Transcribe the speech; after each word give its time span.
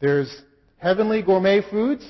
There's 0.00 0.42
Heavenly 0.76 1.22
Gourmet 1.22 1.60
Foods, 1.70 2.06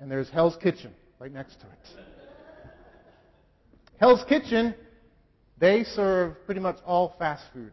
and 0.00 0.10
there's 0.10 0.30
Hell's 0.30 0.56
Kitchen 0.56 0.92
right 1.18 1.30
next 1.30 1.60
to 1.60 1.66
it. 1.66 2.04
Hell's 4.00 4.24
Kitchen, 4.26 4.74
they 5.58 5.84
serve 5.84 6.34
pretty 6.46 6.62
much 6.62 6.76
all 6.86 7.14
fast 7.18 7.44
food. 7.52 7.72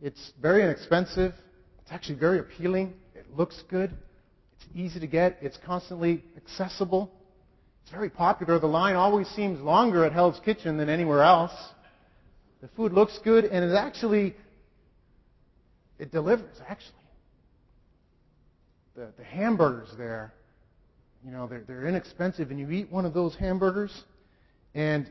It's 0.00 0.32
very 0.40 0.62
inexpensive. 0.62 1.34
It's 1.82 1.92
actually 1.92 2.18
very 2.18 2.38
appealing. 2.38 2.94
It 3.14 3.26
looks 3.36 3.62
good. 3.68 3.90
It's 4.56 4.66
easy 4.74 4.98
to 4.98 5.06
get. 5.06 5.36
It's 5.42 5.58
constantly 5.64 6.24
accessible. 6.36 7.12
It's 7.82 7.92
very 7.92 8.08
popular. 8.08 8.58
The 8.58 8.66
line 8.66 8.96
always 8.96 9.28
seems 9.28 9.60
longer 9.60 10.06
at 10.06 10.12
Hell's 10.12 10.40
Kitchen 10.44 10.78
than 10.78 10.88
anywhere 10.88 11.22
else. 11.22 11.52
The 12.62 12.68
food 12.68 12.94
looks 12.94 13.18
good, 13.22 13.44
and 13.44 13.62
it 13.70 13.74
actually 13.74 14.34
it 15.98 16.10
delivers. 16.10 16.56
Actually, 16.66 16.94
the 18.96 19.12
the 19.18 19.24
hamburgers 19.24 19.90
there, 19.96 20.32
you 21.24 21.30
know, 21.30 21.46
they're 21.46 21.62
they're 21.66 21.86
inexpensive, 21.86 22.50
and 22.50 22.58
you 22.58 22.70
eat 22.70 22.90
one 22.90 23.04
of 23.04 23.14
those 23.14 23.36
hamburgers, 23.36 24.04
and 24.74 25.08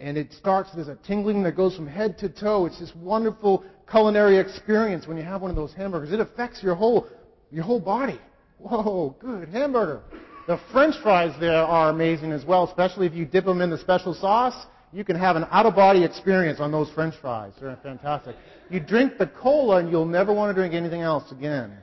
and 0.00 0.16
it 0.16 0.32
starts. 0.32 0.70
There's 0.74 0.88
a 0.88 0.98
tingling 1.06 1.42
that 1.44 1.56
goes 1.56 1.76
from 1.76 1.86
head 1.86 2.18
to 2.18 2.28
toe. 2.28 2.66
It's 2.66 2.80
this 2.80 2.92
wonderful 2.96 3.64
culinary 3.90 4.38
experience 4.38 5.06
when 5.06 5.16
you 5.16 5.22
have 5.22 5.42
one 5.42 5.50
of 5.50 5.56
those 5.56 5.72
hamburgers. 5.74 6.12
It 6.12 6.20
affects 6.20 6.62
your 6.62 6.74
whole 6.74 7.06
your 7.50 7.64
whole 7.64 7.80
body. 7.80 8.18
Whoa, 8.58 9.14
good 9.20 9.48
hamburger. 9.50 10.00
The 10.46 10.58
French 10.72 10.94
fries 11.02 11.38
there 11.40 11.52
are 11.52 11.90
amazing 11.90 12.32
as 12.32 12.44
well, 12.44 12.64
especially 12.64 13.06
if 13.06 13.14
you 13.14 13.26
dip 13.26 13.44
them 13.44 13.60
in 13.60 13.70
the 13.70 13.78
special 13.78 14.14
sauce. 14.14 14.66
You 14.92 15.04
can 15.04 15.16
have 15.16 15.36
an 15.36 15.46
out-of-body 15.50 16.04
experience 16.04 16.60
on 16.60 16.70
those 16.70 16.88
French 16.90 17.14
fries. 17.20 17.52
They're 17.60 17.76
fantastic. 17.82 18.36
You 18.70 18.80
drink 18.80 19.18
the 19.18 19.26
cola 19.26 19.78
and 19.78 19.90
you'll 19.90 20.06
never 20.06 20.32
want 20.32 20.50
to 20.50 20.54
drink 20.54 20.72
anything 20.72 21.02
else 21.02 21.30
again. 21.32 21.76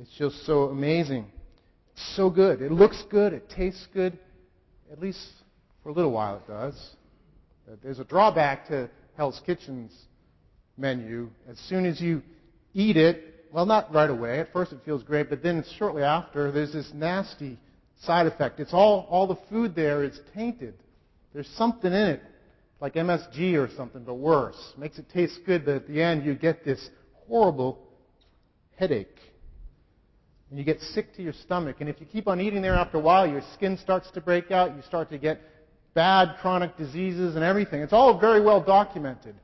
It's 0.00 0.12
just 0.18 0.44
so 0.44 0.64
amazing. 0.64 1.26
It's 1.92 2.16
so 2.16 2.28
good. 2.28 2.60
It 2.60 2.72
looks 2.72 3.02
good. 3.10 3.32
It 3.32 3.48
tastes 3.48 3.86
good. 3.94 4.18
At 4.92 5.00
least 5.00 5.18
for 5.82 5.88
a 5.88 5.92
little 5.92 6.12
while 6.12 6.36
it 6.36 6.46
does. 6.46 6.90
But 7.66 7.82
There's 7.82 7.98
a 7.98 8.04
drawback 8.04 8.68
to 8.68 8.90
Hell's 9.16 9.40
Kitchen's 9.46 9.92
menu. 10.76 11.30
As 11.48 11.58
soon 11.68 11.86
as 11.86 12.00
you 12.00 12.22
eat 12.74 12.96
it, 12.96 13.46
well, 13.52 13.64
not 13.64 13.92
right 13.92 14.10
away. 14.10 14.40
At 14.40 14.52
first 14.52 14.72
it 14.72 14.80
feels 14.84 15.02
great, 15.02 15.30
but 15.30 15.42
then 15.42 15.64
shortly 15.78 16.02
after, 16.02 16.52
there's 16.52 16.72
this 16.72 16.90
nasty 16.92 17.58
side 18.02 18.26
effect. 18.26 18.60
It's 18.60 18.74
all, 18.74 19.06
all 19.08 19.26
the 19.26 19.38
food 19.48 19.74
there 19.74 20.04
is 20.04 20.20
tainted. 20.34 20.74
There's 21.32 21.48
something 21.56 21.90
in 21.90 22.08
it, 22.08 22.22
like 22.80 22.94
MSG 22.94 23.54
or 23.54 23.74
something, 23.74 24.04
but 24.04 24.14
worse. 24.14 24.74
Makes 24.76 24.98
it 24.98 25.08
taste 25.08 25.40
good, 25.46 25.64
but 25.64 25.74
at 25.74 25.88
the 25.88 26.02
end 26.02 26.24
you 26.24 26.34
get 26.34 26.64
this 26.64 26.90
horrible 27.26 27.78
headache. 28.76 29.18
And 30.50 30.58
you 30.58 30.64
get 30.64 30.80
sick 30.80 31.14
to 31.16 31.22
your 31.22 31.32
stomach. 31.32 31.76
And 31.80 31.88
if 31.88 32.00
you 32.00 32.06
keep 32.06 32.28
on 32.28 32.40
eating 32.40 32.62
there 32.62 32.74
after 32.74 32.98
a 32.98 33.00
while, 33.00 33.26
your 33.26 33.42
skin 33.54 33.76
starts 33.78 34.10
to 34.12 34.20
break 34.20 34.50
out. 34.50 34.76
You 34.76 34.82
start 34.82 35.10
to 35.10 35.18
get 35.18 35.40
bad 35.94 36.36
chronic 36.40 36.76
diseases 36.76 37.34
and 37.34 37.44
everything. 37.44 37.80
It's 37.82 37.92
all 37.92 38.18
very 38.18 38.40
well 38.40 38.62
documented, 38.62 39.34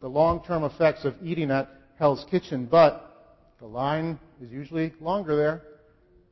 the 0.00 0.08
long-term 0.08 0.64
effects 0.64 1.04
of 1.04 1.14
eating 1.22 1.50
at 1.50 1.68
Hell's 1.98 2.24
Kitchen. 2.30 2.66
But 2.66 3.36
the 3.60 3.66
line 3.66 4.18
is 4.42 4.50
usually 4.50 4.92
longer 5.00 5.36
there. 5.36 5.62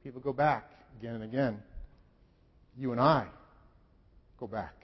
People 0.03 0.21
go 0.21 0.33
back 0.33 0.71
again 0.99 1.15
and 1.15 1.25
again. 1.25 1.63
You 2.77 2.93
and 2.93 3.01
I 3.01 3.27
go 4.39 4.47
back 4.47 4.75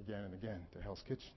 again 0.00 0.24
and 0.24 0.34
again 0.34 0.60
to 0.74 0.82
Hell's 0.82 1.02
Kitchen. 1.06 1.30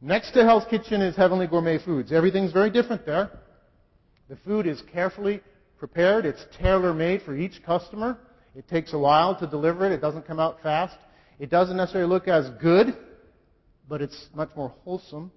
Next 0.00 0.32
to 0.32 0.44
Hell's 0.44 0.64
Kitchen 0.68 1.00
is 1.00 1.16
Heavenly 1.16 1.46
Gourmet 1.46 1.82
Foods. 1.82 2.12
Everything's 2.12 2.52
very 2.52 2.70
different 2.70 3.06
there. 3.06 3.30
The 4.28 4.36
food 4.44 4.66
is 4.66 4.82
carefully 4.92 5.40
prepared. 5.78 6.26
It's 6.26 6.44
tailor-made 6.58 7.22
for 7.22 7.36
each 7.36 7.62
customer. 7.64 8.18
It 8.54 8.68
takes 8.68 8.92
a 8.92 8.98
while 8.98 9.38
to 9.38 9.46
deliver 9.46 9.86
it. 9.86 9.92
It 9.92 10.00
doesn't 10.00 10.26
come 10.26 10.40
out 10.40 10.62
fast. 10.62 10.96
It 11.38 11.50
doesn't 11.50 11.76
necessarily 11.76 12.08
look 12.08 12.28
as 12.28 12.48
good, 12.60 12.96
but 13.88 14.00
it's 14.00 14.28
much 14.34 14.50
more 14.56 14.72
wholesome. 14.84 15.30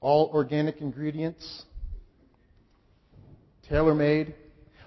All 0.00 0.30
organic 0.34 0.80
ingredients. 0.80 1.64
Tailor-made. 3.68 4.34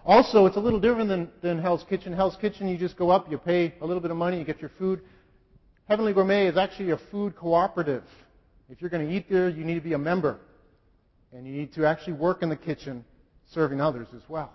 Also, 0.05 0.45
it's 0.45 0.57
a 0.57 0.59
little 0.59 0.79
different 0.79 1.09
than, 1.09 1.29
than 1.41 1.59
Hell's 1.59 1.83
Kitchen. 1.89 2.13
Hell's 2.13 2.35
Kitchen, 2.39 2.67
you 2.67 2.77
just 2.77 2.97
go 2.97 3.09
up, 3.09 3.31
you 3.31 3.37
pay 3.37 3.73
a 3.81 3.85
little 3.85 4.01
bit 4.01 4.11
of 4.11 4.17
money, 4.17 4.37
you 4.37 4.43
get 4.43 4.59
your 4.59 4.71
food. 4.77 5.01
Heavenly 5.87 6.13
Gourmet 6.13 6.47
is 6.47 6.57
actually 6.57 6.91
a 6.91 6.99
food 7.09 7.35
cooperative. 7.35 8.03
If 8.69 8.81
you're 8.81 8.89
going 8.89 9.07
to 9.07 9.13
eat 9.13 9.29
there, 9.29 9.49
you 9.49 9.63
need 9.63 9.75
to 9.75 9.81
be 9.81 9.93
a 9.93 9.97
member. 9.97 10.39
And 11.31 11.47
you 11.47 11.53
need 11.53 11.73
to 11.73 11.85
actually 11.85 12.13
work 12.13 12.43
in 12.43 12.49
the 12.49 12.55
kitchen 12.55 13.03
serving 13.51 13.81
others 13.81 14.07
as 14.15 14.21
well. 14.27 14.51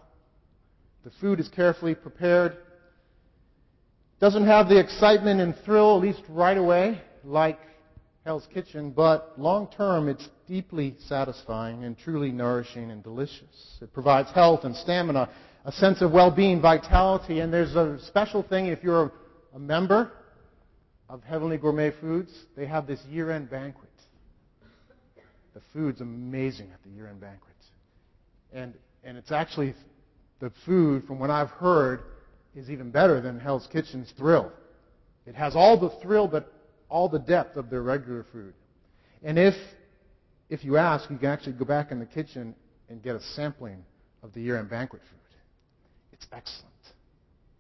The 1.09 1.15
food 1.23 1.41
is 1.41 1.49
carefully 1.49 1.95
prepared. 1.95 2.59
Doesn't 4.21 4.45
have 4.45 4.69
the 4.69 4.79
excitement 4.79 5.41
and 5.41 5.57
thrill, 5.65 5.97
at 5.97 6.03
least 6.03 6.21
right 6.29 6.59
away, 6.59 7.01
like 7.25 7.59
Hell's 8.27 8.47
Kitchen, 8.53 8.91
but 8.91 9.33
long 9.41 9.69
term 9.75 10.11
it's 10.11 10.29
deeply 10.47 10.97
satisfying 11.07 11.85
and 11.85 11.97
truly 11.97 12.31
nourishing 12.31 12.91
and 12.91 13.03
delicious. 13.03 13.79
It 13.81 13.91
provides 13.95 14.31
health 14.33 14.65
and 14.65 14.77
stamina, 14.77 15.31
a 15.65 15.73
sense 15.73 16.03
of 16.03 16.13
well-being, 16.13 16.61
vitality, 16.61 17.41
and 17.41 17.51
there's 17.51 17.75
a 17.75 17.99
special 18.07 18.43
thing 18.43 18.67
if 18.67 18.83
you're 18.83 19.11
a 19.55 19.59
member 19.59 20.13
of 21.09 21.23
Heavenly 21.23 21.57
Gourmet 21.57 21.93
Foods, 22.03 22.33
they 22.55 22.67
have 22.67 22.87
this 22.87 23.01
year-end 23.09 23.49
banquet. 23.49 23.89
The 25.55 25.63
food's 25.73 26.03
amazing 26.03 26.71
at 26.75 26.83
the 26.83 26.91
year-end 26.91 27.23
banquet. 27.23 27.57
And, 28.53 28.75
and 29.03 29.17
it's 29.17 29.33
actually 29.33 29.75
the 30.41 30.53
food, 30.65 31.05
from 31.07 31.19
what 31.19 31.31
I've 31.31 31.51
heard, 31.51 32.03
is 32.55 32.71
even 32.71 32.91
better 32.91 33.21
than 33.21 33.39
Hell's 33.39 33.67
Kitchen's 33.73 34.13
thrill. 34.17 34.53
It 35.27 35.35
has 35.35 35.55
all 35.55 35.79
the 35.79 35.91
thrill, 36.03 36.29
but 36.29 36.53
all 36.89 37.09
the 37.09 37.19
depth 37.19 37.57
of 37.57 37.71
their 37.71 37.83
regular 37.83 38.25
food. 38.33 38.55
And 39.23 39.39
if, 39.39 39.55
if 40.49 40.65
you 40.65 40.77
ask, 40.77 41.11
you 41.11 41.19
can 41.19 41.29
actually 41.29 41.53
go 41.53 41.65
back 41.65 41.91
in 41.91 41.99
the 41.99 42.07
kitchen 42.07 42.55
and 42.89 43.03
get 43.03 43.17
a 43.17 43.21
sampling 43.21 43.85
of 44.23 44.33
the 44.33 44.41
year-end 44.41 44.71
banquet 44.71 45.03
food. 45.03 45.39
It's 46.13 46.27
excellent. 46.33 46.65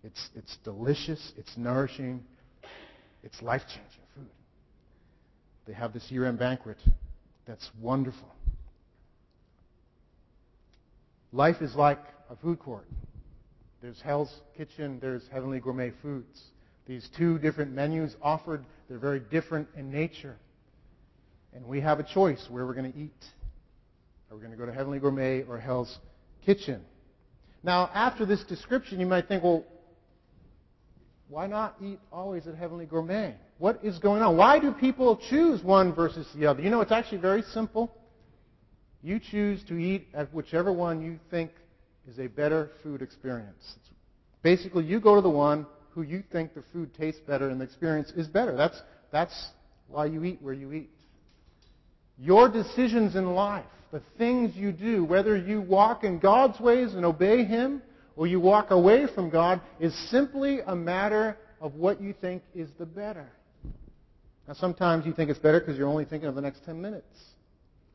It's, 0.02 0.30
it's 0.34 0.56
delicious. 0.64 1.32
It's 1.36 1.56
nourishing. 1.56 2.22
It's 3.22 3.42
life-changing 3.42 4.06
food. 4.14 4.26
They 5.66 5.74
have 5.74 5.92
this 5.92 6.10
year-end 6.10 6.38
banquet 6.38 6.78
that's 7.46 7.70
wonderful. 7.80 8.28
Life 11.32 11.60
is 11.60 11.74
like 11.74 11.98
a 12.30 12.36
food 12.36 12.58
court. 12.58 12.86
There's 13.80 14.00
Hell's 14.00 14.32
Kitchen, 14.56 14.98
there's 15.00 15.22
Heavenly 15.32 15.60
Gourmet 15.60 15.92
Foods. 16.02 16.42
These 16.86 17.08
two 17.16 17.38
different 17.38 17.72
menus 17.72 18.16
offered, 18.22 18.64
they're 18.88 18.98
very 18.98 19.20
different 19.20 19.68
in 19.76 19.90
nature. 19.90 20.36
And 21.54 21.64
we 21.66 21.80
have 21.80 22.00
a 22.00 22.02
choice 22.02 22.44
where 22.50 22.66
we're 22.66 22.74
going 22.74 22.92
to 22.92 22.98
eat. 22.98 23.24
Are 24.30 24.36
we 24.36 24.40
going 24.40 24.52
to 24.52 24.58
go 24.58 24.66
to 24.66 24.72
Heavenly 24.72 24.98
Gourmet 24.98 25.44
or 25.44 25.58
Hell's 25.58 25.98
Kitchen? 26.44 26.82
Now, 27.62 27.90
after 27.94 28.26
this 28.26 28.42
description, 28.44 29.00
you 29.00 29.06
might 29.06 29.28
think, 29.28 29.42
well, 29.42 29.64
why 31.28 31.46
not 31.46 31.76
eat 31.82 31.98
always 32.12 32.46
at 32.46 32.54
Heavenly 32.54 32.86
Gourmet? 32.86 33.34
What 33.58 33.80
is 33.82 33.98
going 33.98 34.22
on? 34.22 34.36
Why 34.36 34.58
do 34.58 34.72
people 34.72 35.20
choose 35.28 35.62
one 35.62 35.94
versus 35.94 36.26
the 36.34 36.46
other? 36.46 36.62
You 36.62 36.70
know, 36.70 36.80
it's 36.80 36.92
actually 36.92 37.18
very 37.18 37.42
simple. 37.42 37.94
You 39.02 39.20
choose 39.20 39.62
to 39.64 39.76
eat 39.76 40.08
at 40.14 40.32
whichever 40.32 40.72
one 40.72 41.02
you 41.02 41.18
think 41.30 41.50
is 42.08 42.18
a 42.18 42.26
better 42.26 42.70
food 42.82 43.02
experience. 43.02 43.76
It's 43.76 43.90
basically, 44.42 44.84
you 44.84 44.98
go 44.98 45.14
to 45.14 45.20
the 45.20 45.28
one 45.28 45.66
who 45.90 46.02
you 46.02 46.22
think 46.32 46.54
the 46.54 46.64
food 46.72 46.94
tastes 46.94 47.20
better 47.26 47.50
and 47.50 47.60
the 47.60 47.64
experience 47.64 48.12
is 48.16 48.26
better. 48.26 48.56
That's, 48.56 48.80
that's 49.12 49.48
why 49.88 50.06
you 50.06 50.24
eat 50.24 50.38
where 50.40 50.54
you 50.54 50.72
eat. 50.72 50.90
Your 52.18 52.48
decisions 52.48 53.14
in 53.14 53.26
life, 53.34 53.66
the 53.92 54.02
things 54.16 54.56
you 54.56 54.72
do, 54.72 55.04
whether 55.04 55.36
you 55.36 55.60
walk 55.60 56.02
in 56.02 56.18
God's 56.18 56.58
ways 56.60 56.94
and 56.94 57.04
obey 57.04 57.44
Him 57.44 57.82
or 58.16 58.26
you 58.26 58.40
walk 58.40 58.70
away 58.70 59.06
from 59.14 59.30
God, 59.30 59.60
is 59.78 59.94
simply 60.10 60.60
a 60.66 60.74
matter 60.74 61.36
of 61.60 61.74
what 61.74 62.00
you 62.00 62.12
think 62.12 62.42
is 62.54 62.68
the 62.78 62.86
better. 62.86 63.28
Now, 64.46 64.54
sometimes 64.54 65.04
you 65.04 65.12
think 65.12 65.30
it's 65.30 65.38
better 65.38 65.60
because 65.60 65.76
you're 65.76 65.88
only 65.88 66.06
thinking 66.06 66.28
of 66.28 66.34
the 66.34 66.40
next 66.40 66.64
10 66.64 66.80
minutes, 66.80 67.06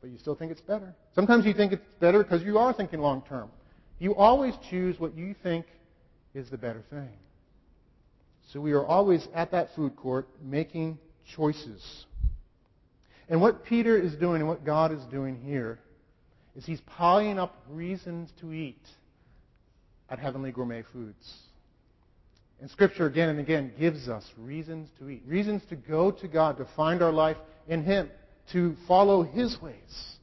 but 0.00 0.08
you 0.08 0.18
still 0.18 0.36
think 0.36 0.52
it's 0.52 0.60
better. 0.60 0.94
Sometimes 1.14 1.44
you 1.44 1.52
think 1.52 1.72
it's 1.72 1.82
better 2.00 2.22
because 2.22 2.42
you 2.42 2.58
are 2.58 2.72
thinking 2.72 3.00
long 3.00 3.22
term. 3.28 3.50
You 3.98 4.14
always 4.14 4.54
choose 4.70 4.98
what 4.98 5.16
you 5.16 5.34
think 5.42 5.66
is 6.34 6.50
the 6.50 6.58
better 6.58 6.82
thing. 6.90 7.12
So 8.52 8.60
we 8.60 8.72
are 8.72 8.84
always 8.84 9.26
at 9.34 9.52
that 9.52 9.68
food 9.74 9.96
court 9.96 10.28
making 10.42 10.98
choices. 11.34 12.06
And 13.28 13.40
what 13.40 13.64
Peter 13.64 13.96
is 13.96 14.14
doing 14.16 14.40
and 14.40 14.48
what 14.48 14.64
God 14.64 14.92
is 14.92 15.02
doing 15.10 15.40
here 15.40 15.78
is 16.54 16.64
he's 16.66 16.80
piling 16.82 17.38
up 17.38 17.64
reasons 17.70 18.30
to 18.40 18.52
eat 18.52 18.82
at 20.10 20.18
Heavenly 20.18 20.52
Gourmet 20.52 20.84
Foods. 20.92 21.32
And 22.60 22.70
Scripture 22.70 23.06
again 23.06 23.30
and 23.30 23.40
again 23.40 23.72
gives 23.78 24.08
us 24.08 24.24
reasons 24.38 24.88
to 24.98 25.08
eat, 25.08 25.22
reasons 25.26 25.62
to 25.70 25.76
go 25.76 26.10
to 26.10 26.28
God, 26.28 26.58
to 26.58 26.66
find 26.76 27.02
our 27.02 27.12
life 27.12 27.36
in 27.66 27.82
Him, 27.82 28.10
to 28.52 28.76
follow 28.86 29.22
His 29.22 29.60
ways. 29.60 30.16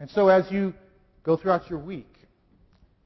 And 0.00 0.08
so 0.10 0.28
as 0.28 0.50
you 0.50 0.72
go 1.24 1.36
throughout 1.36 1.68
your 1.70 1.78
week, 1.78 2.12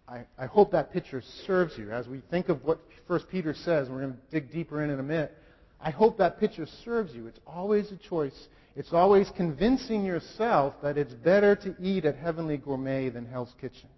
I, 0.08 0.24
I 0.38 0.46
hope 0.46 0.72
that 0.72 0.92
picture 0.92 1.22
serves 1.46 1.76
you. 1.76 1.90
As 1.90 2.06
we 2.06 2.22
think 2.30 2.48
of 2.48 2.64
what 2.64 2.80
1 3.06 3.20
Peter 3.30 3.54
says, 3.54 3.86
and 3.86 3.96
we're 3.96 4.02
going 4.02 4.14
to 4.14 4.20
dig 4.30 4.52
deeper 4.52 4.82
in 4.82 4.90
in 4.90 5.00
a 5.00 5.02
minute, 5.02 5.36
I 5.80 5.90
hope 5.90 6.18
that 6.18 6.38
picture 6.38 6.66
serves 6.84 7.14
you. 7.14 7.26
It's 7.26 7.40
always 7.46 7.90
a 7.92 7.96
choice. 7.96 8.48
It's 8.76 8.92
always 8.92 9.30
convincing 9.36 10.04
yourself 10.04 10.74
that 10.82 10.96
it's 10.96 11.12
better 11.12 11.56
to 11.56 11.74
eat 11.80 12.04
at 12.04 12.16
Heavenly 12.16 12.56
Gourmet 12.56 13.08
than 13.08 13.26
Hell's 13.26 13.52
Kitchen. 13.60 13.88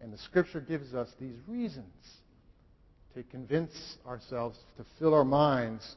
And 0.00 0.12
the 0.12 0.18
Scripture 0.18 0.60
gives 0.60 0.94
us 0.94 1.08
these 1.20 1.36
reasons 1.46 1.86
to 3.14 3.22
convince 3.24 3.72
ourselves, 4.06 4.58
to 4.76 4.84
fill 4.98 5.14
our 5.14 5.24
minds 5.24 5.96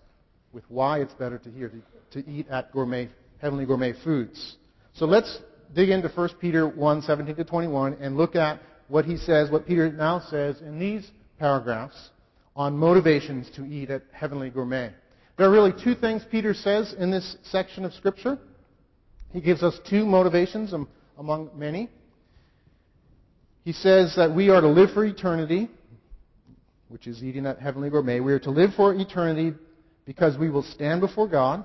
with 0.53 0.63
why 0.69 0.99
it's 0.99 1.13
better 1.13 1.37
to, 1.37 1.51
hear, 1.51 1.69
to, 2.11 2.21
to 2.23 2.29
eat 2.29 2.47
at 2.49 2.71
gourmet, 2.71 3.09
Heavenly 3.39 3.65
Gourmet 3.65 3.93
foods. 4.03 4.57
So 4.93 5.05
let's 5.05 5.39
dig 5.73 5.89
into 5.89 6.09
1 6.09 6.29
Peter 6.39 6.67
1, 6.67 7.01
17 7.01 7.35
to 7.35 7.43
21 7.43 7.97
and 8.01 8.17
look 8.17 8.35
at 8.35 8.59
what 8.87 9.05
he 9.05 9.17
says, 9.17 9.49
what 9.49 9.65
Peter 9.65 9.91
now 9.91 10.19
says 10.29 10.59
in 10.61 10.79
these 10.79 11.09
paragraphs 11.39 12.09
on 12.55 12.77
motivations 12.77 13.49
to 13.55 13.65
eat 13.65 13.89
at 13.89 14.03
Heavenly 14.11 14.49
Gourmet. 14.49 14.91
There 15.37 15.47
are 15.47 15.51
really 15.51 15.73
two 15.83 15.95
things 15.95 16.23
Peter 16.29 16.53
says 16.53 16.93
in 16.97 17.09
this 17.09 17.37
section 17.43 17.85
of 17.85 17.93
Scripture. 17.93 18.37
He 19.31 19.39
gives 19.39 19.63
us 19.63 19.79
two 19.89 20.05
motivations 20.05 20.73
among 21.17 21.49
many. 21.55 21.89
He 23.63 23.71
says 23.71 24.13
that 24.17 24.35
we 24.35 24.49
are 24.49 24.59
to 24.59 24.67
live 24.67 24.91
for 24.91 25.05
eternity, 25.05 25.69
which 26.89 27.07
is 27.07 27.23
eating 27.23 27.45
at 27.45 27.59
Heavenly 27.59 27.89
Gourmet. 27.89 28.19
We 28.19 28.33
are 28.33 28.39
to 28.39 28.51
live 28.51 28.71
for 28.75 28.93
eternity 28.93 29.53
because 30.05 30.37
we 30.37 30.49
will 30.49 30.63
stand 30.63 30.99
before 30.99 31.27
God. 31.27 31.63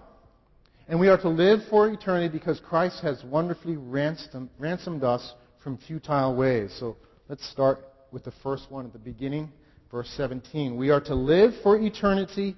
And 0.89 1.01
we 1.01 1.09
are 1.09 1.19
to 1.19 1.29
live 1.29 1.61
for 1.69 1.89
eternity 1.89 2.29
because 2.29 2.61
Christ 2.61 3.01
has 3.03 3.23
wonderfully 3.25 3.77
ransomed, 3.77 4.51
ransomed 4.59 5.03
us 5.03 5.35
from 5.63 5.79
futile 5.79 6.37
ways. 6.37 6.75
So 6.79 6.97
let's 7.29 7.49
start 7.51 7.81
with 8.13 8.23
the 8.23 8.33
first 8.43 8.71
one 8.71 8.87
at 8.87 8.93
the 8.93 8.99
beginning, 9.01 9.51
verse 9.91 10.09
17. 10.17 10.77
We 10.77 10.91
are 10.91 11.01
to 11.01 11.15
live 11.15 11.55
for 11.65 11.77
eternity 11.77 12.55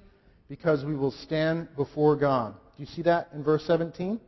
because 0.47 0.85
we 0.85 0.95
will 0.95 1.11
stand 1.11 1.69
before 1.75 2.17
God. 2.17 2.55
Do 2.77 2.83
you 2.83 2.87
see 2.87 3.01
that 3.03 3.29
in 3.33 3.43
verse 3.43 3.65
17? 3.67 4.21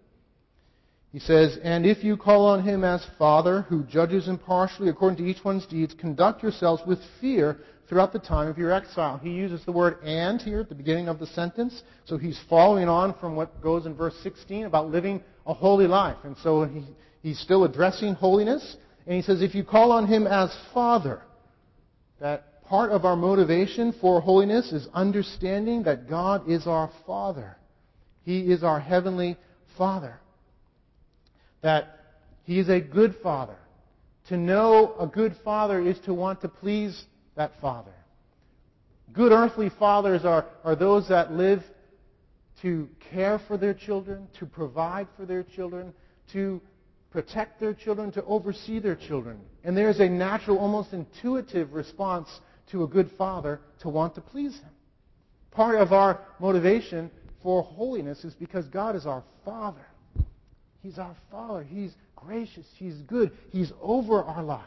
He 1.12 1.19
says, 1.19 1.59
And 1.62 1.85
if 1.85 2.05
you 2.05 2.17
call 2.17 2.47
on 2.47 2.62
him 2.62 2.85
as 2.85 3.05
Father, 3.19 3.62
who 3.62 3.83
judges 3.85 4.29
impartially 4.29 4.89
according 4.89 5.19
to 5.19 5.29
each 5.29 5.45
one's 5.45 5.67
deeds, 5.67 5.95
conduct 5.95 6.43
yourselves 6.43 6.83
with 6.87 7.01
fear 7.21 7.59
throughout 7.89 8.12
the 8.12 8.21
time 8.21 8.47
of 8.47 8.57
your 8.57 8.71
exile. 8.71 9.19
He 9.19 9.31
uses 9.31 9.65
the 9.65 9.73
word 9.73 9.99
and 10.05 10.41
here 10.41 10.61
at 10.61 10.69
the 10.69 10.77
beginning 10.77 11.09
of 11.09 11.19
the 11.19 11.27
sentence. 11.27 11.83
So 12.05 12.17
he's 12.17 12.39
following 12.49 12.89
on 12.89 13.15
from 13.19 13.35
what 13.35 13.61
goes 13.61 13.87
in 13.87 13.97
verse 13.97 14.15
16 14.23 14.65
about 14.67 14.91
living 14.91 15.21
a 15.47 15.53
holy 15.53 15.89
life. 15.89 16.19
And 16.23 16.37
so 16.45 16.65
he, 16.65 16.85
he's 17.23 17.41
still 17.41 17.65
addressing 17.65 18.15
holiness. 18.15 18.77
And 19.07 19.17
he 19.17 19.23
says, 19.23 19.43
if 19.43 19.57
you 19.57 19.65
call 19.65 19.91
on 19.91 20.07
him 20.07 20.29
as 20.29 20.57
Father, 20.73 21.23
that 22.21 22.62
part 22.62 22.93
of 22.93 23.05
our 23.05 23.17
motivation 23.17 23.93
for 24.01 24.21
holiness 24.21 24.71
is 24.71 24.87
understanding 24.95 25.83
that 25.83 26.09
God 26.09 26.49
is 26.49 26.69
our 26.69 26.93
Father. 27.05 27.57
He 28.23 28.53
is 28.53 28.62
our 28.62 28.79
heavenly 28.79 29.37
Father. 29.77 30.20
That 31.62 31.99
he 32.45 32.59
is 32.59 32.69
a 32.69 32.81
good 32.81 33.17
Father. 33.23 33.57
To 34.29 34.37
know 34.37 34.95
a 34.99 35.07
good 35.07 35.37
Father 35.45 35.81
is 35.81 35.99
to 36.01 36.15
want 36.15 36.41
to 36.43 36.49
please 36.49 37.05
that 37.37 37.53
father. 37.61 37.93
Good 39.12 39.33
earthly 39.33 39.71
fathers 39.71 40.25
are, 40.25 40.47
are 40.62 40.77
those 40.77 41.09
that 41.09 41.33
live 41.33 41.62
to 42.62 42.89
care 43.11 43.41
for 43.49 43.57
their 43.57 43.75
children, 43.75 44.29
to 44.39 44.47
provide 44.47 45.09
for 45.17 45.25
their 45.25 45.43
children, 45.43 45.93
to 46.33 46.61
protect 47.11 47.59
their 47.59 47.75
children, 47.75 48.12
to 48.12 48.25
oversee 48.25 48.79
their 48.79 48.95
children. 48.95 49.41
And 49.65 49.77
there 49.77 49.91
is 49.91 50.01
a 50.01 50.09
natural, 50.09 50.59
almost 50.59 50.93
intuitive 50.93 51.73
response 51.73 52.29
to 52.71 52.85
a 52.85 52.87
good 52.87 53.11
father 53.19 53.61
to 53.81 53.89
want 53.89 54.15
to 54.15 54.21
please 54.21 54.55
him. 54.55 54.71
Part 55.51 55.81
of 55.81 55.93
our 55.93 56.21
motivation 56.39 57.11
for 57.43 57.62
holiness 57.62 58.25
is 58.25 58.35
because 58.35 58.67
God 58.69 58.95
is 58.95 59.07
our 59.07 59.25
Father. 59.45 59.85
He's 60.82 60.99
our 60.99 61.15
Father. 61.31 61.62
He's 61.62 61.93
gracious. 62.17 62.67
He's 62.77 62.94
good. 63.03 63.32
He's 63.50 63.73
over 63.81 64.23
our 64.23 64.43
lives. 64.43 64.65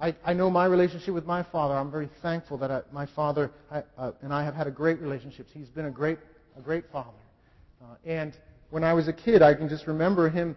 I, 0.00 0.14
I 0.24 0.32
know 0.32 0.50
my 0.50 0.64
relationship 0.64 1.12
with 1.12 1.26
my 1.26 1.42
father. 1.42 1.74
I'm 1.74 1.90
very 1.90 2.08
thankful 2.22 2.56
that 2.58 2.70
I, 2.70 2.80
my 2.90 3.06
father 3.06 3.50
I, 3.70 3.82
uh, 3.98 4.12
and 4.22 4.32
I 4.32 4.44
have 4.44 4.54
had 4.54 4.66
a 4.66 4.70
great 4.70 4.98
relationship. 5.00 5.46
He's 5.52 5.68
been 5.68 5.84
a 5.84 5.90
great, 5.90 6.18
a 6.56 6.60
great 6.60 6.84
father. 6.90 7.10
Uh, 7.82 7.96
and 8.06 8.34
when 8.70 8.82
I 8.82 8.94
was 8.94 9.08
a 9.08 9.12
kid, 9.12 9.42
I 9.42 9.54
can 9.54 9.68
just 9.68 9.86
remember 9.86 10.30
him. 10.30 10.56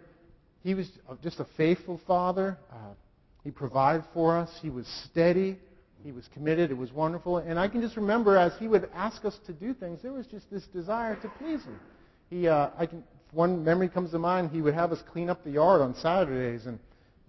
He 0.63 0.73
was 0.73 0.89
just 1.21 1.41
a 1.41 1.47
faithful 1.57 1.99
father. 2.07 2.57
Uh, 2.71 2.93
he 3.43 3.51
provided 3.51 4.05
for 4.13 4.37
us. 4.37 4.49
He 4.61 4.69
was 4.69 4.87
steady. 5.11 5.59
He 6.03 6.13
was 6.13 6.29
committed. 6.33 6.71
It 6.71 6.77
was 6.77 6.93
wonderful. 6.93 7.39
And 7.39 7.59
I 7.59 7.67
can 7.67 7.81
just 7.81 7.97
remember 7.97 8.37
as 8.37 8.53
he 8.59 8.69
would 8.69 8.89
ask 8.93 9.25
us 9.25 9.37
to 9.45 9.51
do 9.51 9.73
things, 9.73 10.01
there 10.01 10.13
was 10.13 10.25
just 10.27 10.49
this 10.49 10.63
desire 10.67 11.17
to 11.17 11.29
please 11.37 11.63
him. 11.63 11.79
He, 12.29 12.47
uh, 12.47 12.69
I 12.77 12.85
can, 12.85 13.03
one 13.33 13.63
memory 13.63 13.89
comes 13.89 14.11
to 14.11 14.19
mind. 14.19 14.51
He 14.51 14.61
would 14.61 14.73
have 14.73 14.91
us 14.91 15.01
clean 15.11 15.29
up 15.29 15.43
the 15.43 15.51
yard 15.51 15.81
on 15.81 15.95
Saturdays, 15.95 16.65
and 16.65 16.79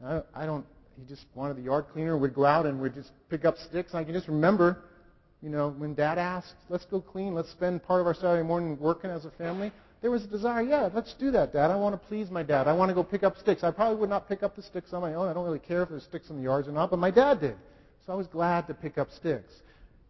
I, 0.04 0.22
I 0.34 0.46
don't 0.46 0.64
he 0.96 1.04
just 1.06 1.26
wanted 1.34 1.56
the 1.56 1.62
yard 1.62 1.86
cleaner. 1.92 2.16
We'd 2.16 2.34
go 2.34 2.44
out 2.44 2.66
and 2.66 2.80
we'd 2.80 2.94
just 2.94 3.10
pick 3.28 3.44
up 3.44 3.56
sticks. 3.58 3.92
And 3.92 4.00
I 4.00 4.04
can 4.04 4.14
just 4.14 4.28
remember, 4.28 4.78
you 5.42 5.50
know, 5.50 5.70
when 5.70 5.94
Dad 5.94 6.18
asked, 6.18 6.54
"Let's 6.68 6.84
go 6.84 7.00
clean. 7.00 7.34
Let's 7.34 7.50
spend 7.50 7.82
part 7.82 8.00
of 8.00 8.06
our 8.06 8.14
Saturday 8.14 8.46
morning 8.46 8.78
working 8.78 9.10
as 9.10 9.24
a 9.24 9.30
family." 9.32 9.72
There 10.04 10.10
was 10.10 10.24
a 10.24 10.26
desire, 10.26 10.60
yeah, 10.60 10.90
let's 10.92 11.14
do 11.14 11.30
that, 11.30 11.54
Dad. 11.54 11.70
I 11.70 11.76
want 11.76 11.98
to 11.98 12.08
please 12.08 12.30
my 12.30 12.42
dad. 12.42 12.68
I 12.68 12.74
want 12.74 12.90
to 12.90 12.94
go 12.94 13.02
pick 13.02 13.22
up 13.22 13.38
sticks. 13.38 13.64
I 13.64 13.70
probably 13.70 13.98
would 14.00 14.10
not 14.10 14.28
pick 14.28 14.42
up 14.42 14.54
the 14.54 14.60
sticks 14.60 14.92
on 14.92 15.00
my 15.00 15.14
own. 15.14 15.28
I 15.28 15.32
don't 15.32 15.46
really 15.46 15.58
care 15.58 15.82
if 15.82 15.88
there's 15.88 16.02
sticks 16.02 16.28
in 16.28 16.36
the 16.36 16.42
yards 16.42 16.68
or 16.68 16.72
not, 16.72 16.90
but 16.90 16.98
my 16.98 17.10
dad 17.10 17.40
did. 17.40 17.56
So 18.04 18.12
I 18.12 18.16
was 18.16 18.26
glad 18.26 18.66
to 18.66 18.74
pick 18.74 18.98
up 18.98 19.10
sticks. 19.10 19.50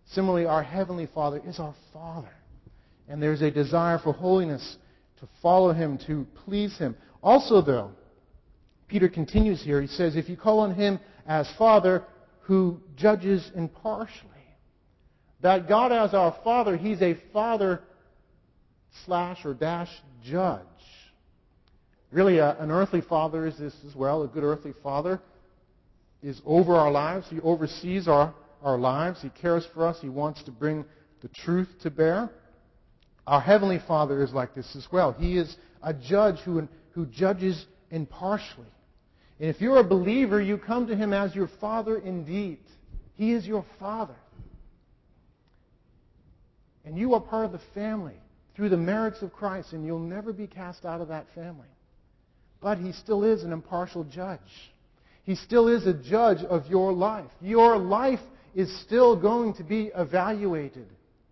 Similarly, 0.06 0.46
our 0.46 0.64
Heavenly 0.64 1.06
Father 1.06 1.40
is 1.46 1.60
our 1.60 1.76
Father. 1.92 2.32
And 3.08 3.22
there's 3.22 3.40
a 3.40 3.52
desire 3.52 4.00
for 4.00 4.12
holiness, 4.12 4.78
to 5.24 5.30
follow 5.40 5.72
Him, 5.72 5.98
to 6.06 6.26
please 6.44 6.76
Him. 6.76 6.96
Also, 7.22 7.62
though, 7.62 7.92
Peter 8.88 9.08
continues 9.08 9.62
here. 9.62 9.80
He 9.80 9.86
says, 9.86 10.16
If 10.16 10.28
you 10.28 10.36
call 10.36 10.60
on 10.60 10.74
him 10.74 11.00
as 11.26 11.48
Father 11.56 12.04
who 12.42 12.78
judges 12.96 13.50
impartially, 13.54 14.30
that 15.40 15.66
God 15.66 15.92
as 15.92 16.12
our 16.12 16.36
Father, 16.44 16.76
He's 16.76 17.00
a 17.00 17.16
Father 17.32 17.80
slash 19.06 19.44
or 19.44 19.54
dash 19.54 19.88
judge. 20.22 20.60
Really, 22.12 22.38
a, 22.38 22.56
an 22.58 22.70
earthly 22.70 23.00
father 23.00 23.46
is 23.46 23.58
this 23.58 23.74
as 23.88 23.96
well. 23.96 24.22
A 24.22 24.28
good 24.28 24.44
earthly 24.44 24.74
father 24.82 25.20
is 26.22 26.40
over 26.44 26.74
our 26.76 26.90
lives. 26.90 27.26
He 27.28 27.40
oversees 27.40 28.06
our, 28.06 28.34
our 28.62 28.78
lives. 28.78 29.20
He 29.22 29.30
cares 29.30 29.66
for 29.74 29.86
us. 29.86 29.96
He 30.00 30.08
wants 30.08 30.42
to 30.44 30.52
bring 30.52 30.84
the 31.22 31.28
truth 31.28 31.68
to 31.82 31.90
bear. 31.90 32.30
Our 33.26 33.40
Heavenly 33.40 33.80
Father 33.86 34.22
is 34.22 34.32
like 34.32 34.54
this 34.54 34.76
as 34.76 34.86
well. 34.92 35.12
He 35.12 35.38
is 35.38 35.56
a 35.82 35.94
judge 35.94 36.38
who, 36.40 36.68
who 36.90 37.06
judges 37.06 37.64
impartially. 37.90 38.66
And 39.40 39.48
if 39.48 39.60
you're 39.60 39.78
a 39.78 39.84
believer, 39.84 40.40
you 40.40 40.58
come 40.58 40.86
to 40.86 40.96
him 40.96 41.12
as 41.12 41.34
your 41.34 41.48
father 41.60 41.98
indeed. 41.98 42.58
He 43.16 43.32
is 43.32 43.46
your 43.46 43.64
father. 43.78 44.16
And 46.84 46.98
you 46.98 47.14
are 47.14 47.20
part 47.20 47.46
of 47.46 47.52
the 47.52 47.60
family 47.72 48.14
through 48.54 48.68
the 48.68 48.76
merits 48.76 49.22
of 49.22 49.32
Christ, 49.32 49.72
and 49.72 49.84
you'll 49.84 49.98
never 49.98 50.32
be 50.32 50.46
cast 50.46 50.84
out 50.84 51.00
of 51.00 51.08
that 51.08 51.26
family. 51.34 51.66
But 52.60 52.78
he 52.78 52.92
still 52.92 53.24
is 53.24 53.42
an 53.42 53.52
impartial 53.52 54.04
judge. 54.04 54.40
He 55.24 55.34
still 55.34 55.68
is 55.68 55.86
a 55.86 55.94
judge 55.94 56.44
of 56.44 56.66
your 56.66 56.92
life. 56.92 57.30
Your 57.40 57.78
life 57.78 58.20
is 58.54 58.74
still 58.82 59.16
going 59.16 59.54
to 59.54 59.64
be 59.64 59.90
evaluated 59.96 60.86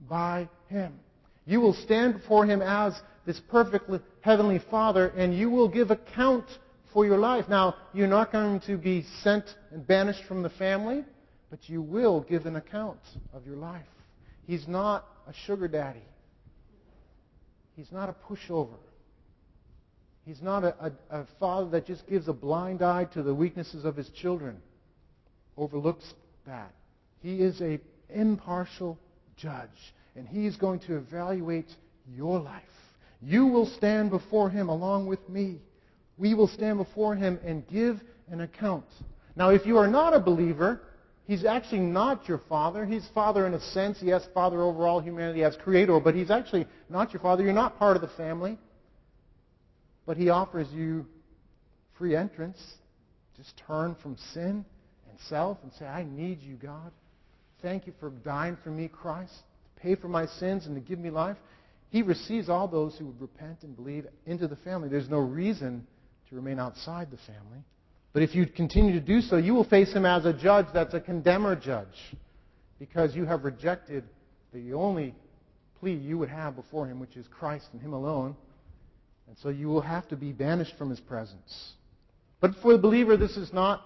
by 0.09 0.49
him. 0.69 0.99
You 1.47 1.61
will 1.61 1.75
stand 1.75 2.15
before 2.15 2.47
him 2.47 2.63
as 2.63 3.01
this 3.27 3.41
perfect 3.51 3.91
heavenly 4.21 4.61
Father, 4.71 5.09
and 5.09 5.37
you 5.37 5.51
will 5.51 5.69
give 5.69 5.91
account 5.91 6.45
for 6.93 7.05
your 7.07 7.19
life. 7.19 7.49
Now, 7.49 7.77
you're 7.93 8.07
not 8.07 8.33
going 8.33 8.61
to 8.61 8.77
be 8.77 9.05
sent 9.23 9.45
and 9.71 9.87
banished 9.87 10.25
from 10.25 10.43
the 10.43 10.51
family, 10.51 11.05
but 11.51 11.69
you 11.69 11.83
will 11.83 12.21
give 12.21 12.47
an 12.47 12.57
account 12.57 13.01
of 13.33 13.47
your 13.47 13.57
life. 13.57 13.87
He's 14.47 14.67
not 14.69 15.07
a 15.29 15.33
sugar 15.47 15.69
daddy. 15.69 16.03
He's 17.77 17.91
not 17.91 18.09
a 18.09 18.15
pushover. 18.29 18.79
He's 20.25 20.43
not 20.43 20.63
a, 20.63 20.93
a, 21.11 21.21
a, 21.23 21.27
father 21.41 21.71
that 21.71 21.87
just 21.87 22.07
gives 22.09 22.29
a 22.29 22.33
blind 22.33 22.81
eye 22.81 23.05
to 23.07 23.23
the 23.23 23.35
weaknesses 23.35 23.85
of 23.85 23.97
his 23.97 24.09
children, 24.11 24.57
overlooks 25.57 26.05
that. 26.47 26.73
He 27.21 27.41
is 27.41 27.61
a 27.61 27.81
impartial 28.09 28.99
judge, 29.37 29.95
and 30.17 30.27
he's 30.27 30.57
going 30.57 30.81
to 30.81 30.97
evaluate 30.97 31.71
your 32.09 32.39
life. 32.41 32.63
You 33.21 33.47
will 33.47 33.67
stand 33.67 34.11
before 34.11 34.51
him 34.51 34.69
along 34.69 35.07
with 35.07 35.27
me 35.29 35.61
we 36.23 36.35
will 36.35 36.49
stand 36.49 36.79
before 36.79 37.17
him 37.17 37.39
and 37.45 37.67
give 37.67 38.01
an 38.31 38.43
account. 38.43 38.85
Now, 39.35 39.51
if 39.51 39.67
you 39.67 39.77
are 39.79 39.89
not 39.89 40.15
a 40.15 40.21
believer, 40.21 40.81
he's 41.27 41.45
actually 41.45 41.81
not 41.81 42.29
your 42.29 42.41
father. 42.49 42.85
He's 42.85 43.07
father 43.15 43.47
in 43.47 43.55
a 43.55 43.61
sense. 43.61 43.99
He 44.01 44.09
has 44.09 44.25
father 44.35 44.63
over 44.63 44.87
all 44.87 45.01
humanity 45.01 45.43
as 45.43 45.57
creator, 45.57 45.99
but 46.01 46.15
he's 46.15 46.31
actually 46.31 46.67
not 46.89 47.13
your 47.13 47.21
father. 47.21 47.43
You're 47.43 47.53
not 47.53 47.79
part 47.79 47.97
of 47.97 48.03
the 48.03 48.09
family. 48.17 48.59
But 50.07 50.17
he 50.17 50.29
offers 50.29 50.69
you 50.73 51.07
free 51.99 52.15
entrance. 52.15 52.59
just 53.37 53.61
turn 53.67 53.97
from 54.03 54.17
sin 54.33 54.65
and 55.09 55.19
self 55.29 55.59
and 55.63 55.73
say, 55.73 55.87
I 55.87 56.05
need 56.05 56.41
you, 56.41 56.55
God. 56.55 56.93
Thank 57.63 57.87
you 57.87 57.95
for 57.99 58.11
dying 58.11 58.57
for 58.63 58.71
me, 58.71 58.89
Christ, 58.89 59.43
pay 59.83 59.95
for 59.97 60.09
my 60.09 60.27
sins 60.27 60.67
and 60.67 60.75
to 60.75 60.81
give 60.81 60.99
me 60.99 61.11
life. 61.11 61.37
He 61.91 62.03
receives 62.03 62.49
all 62.49 62.69
those 62.69 62.97
who 62.97 63.07
would 63.07 63.21
repent 63.21 63.59
and 63.63 63.77
believe 63.77 64.07
into 64.25 64.49
the 64.49 64.57
family. 64.57 64.89
There's 64.89 65.11
no 65.11 65.19
reason 65.19 65.87
to 66.31 66.37
remain 66.37 66.59
outside 66.59 67.11
the 67.11 67.19
family. 67.19 67.59
But 68.13 68.23
if 68.23 68.35
you 68.35 68.47
continue 68.47 68.93
to 68.93 69.01
do 69.01 69.21
so, 69.21 69.37
you 69.37 69.55
will 69.55 69.69
face 69.69 69.93
him 69.93 70.07
as 70.07 70.25
a 70.25 70.33
judge 70.33 70.67
that's 70.73 70.95
a 70.95 71.01
condemner 71.01 71.57
judge 71.57 72.17
because 72.79 73.15
you 73.15 73.25
have 73.25 73.45
rejected 73.45 74.05
the 74.53 74.73
only 74.73 75.15
plea 75.81 75.95
you 75.95 76.19
would 76.19 76.29
have 76.29 76.57
before 76.57 76.87
him, 76.87 77.01
which 77.01 77.17
is 77.17 77.27
Christ 77.29 77.67
and 77.73 77.81
him 77.81 77.93
alone. 77.93 78.37
And 79.29 79.37
so 79.43 79.49
you 79.49 79.69
will 79.69 79.81
have 79.81 80.09
to 80.09 80.17
be 80.17 80.33
banished 80.33 80.75
from 80.77 80.91
his 80.91 81.01
presence. 81.01 81.73
But 82.41 82.53
for 82.61 82.73
the 82.73 82.79
believer, 82.79 83.17
this 83.17 83.37
is 83.37 83.53
not 83.53 83.83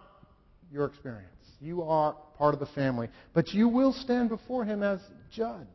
your 0.71 0.87
experience. 0.87 1.31
You 1.61 1.83
are 1.83 2.17
part 2.37 2.55
of 2.55 2.61
the 2.61 2.67
family. 2.67 3.09
But 3.33 3.55
you 3.55 3.69
will 3.69 3.93
stand 3.93 4.29
before 4.29 4.65
him 4.65 4.83
as 4.83 5.01
judge. 5.31 5.67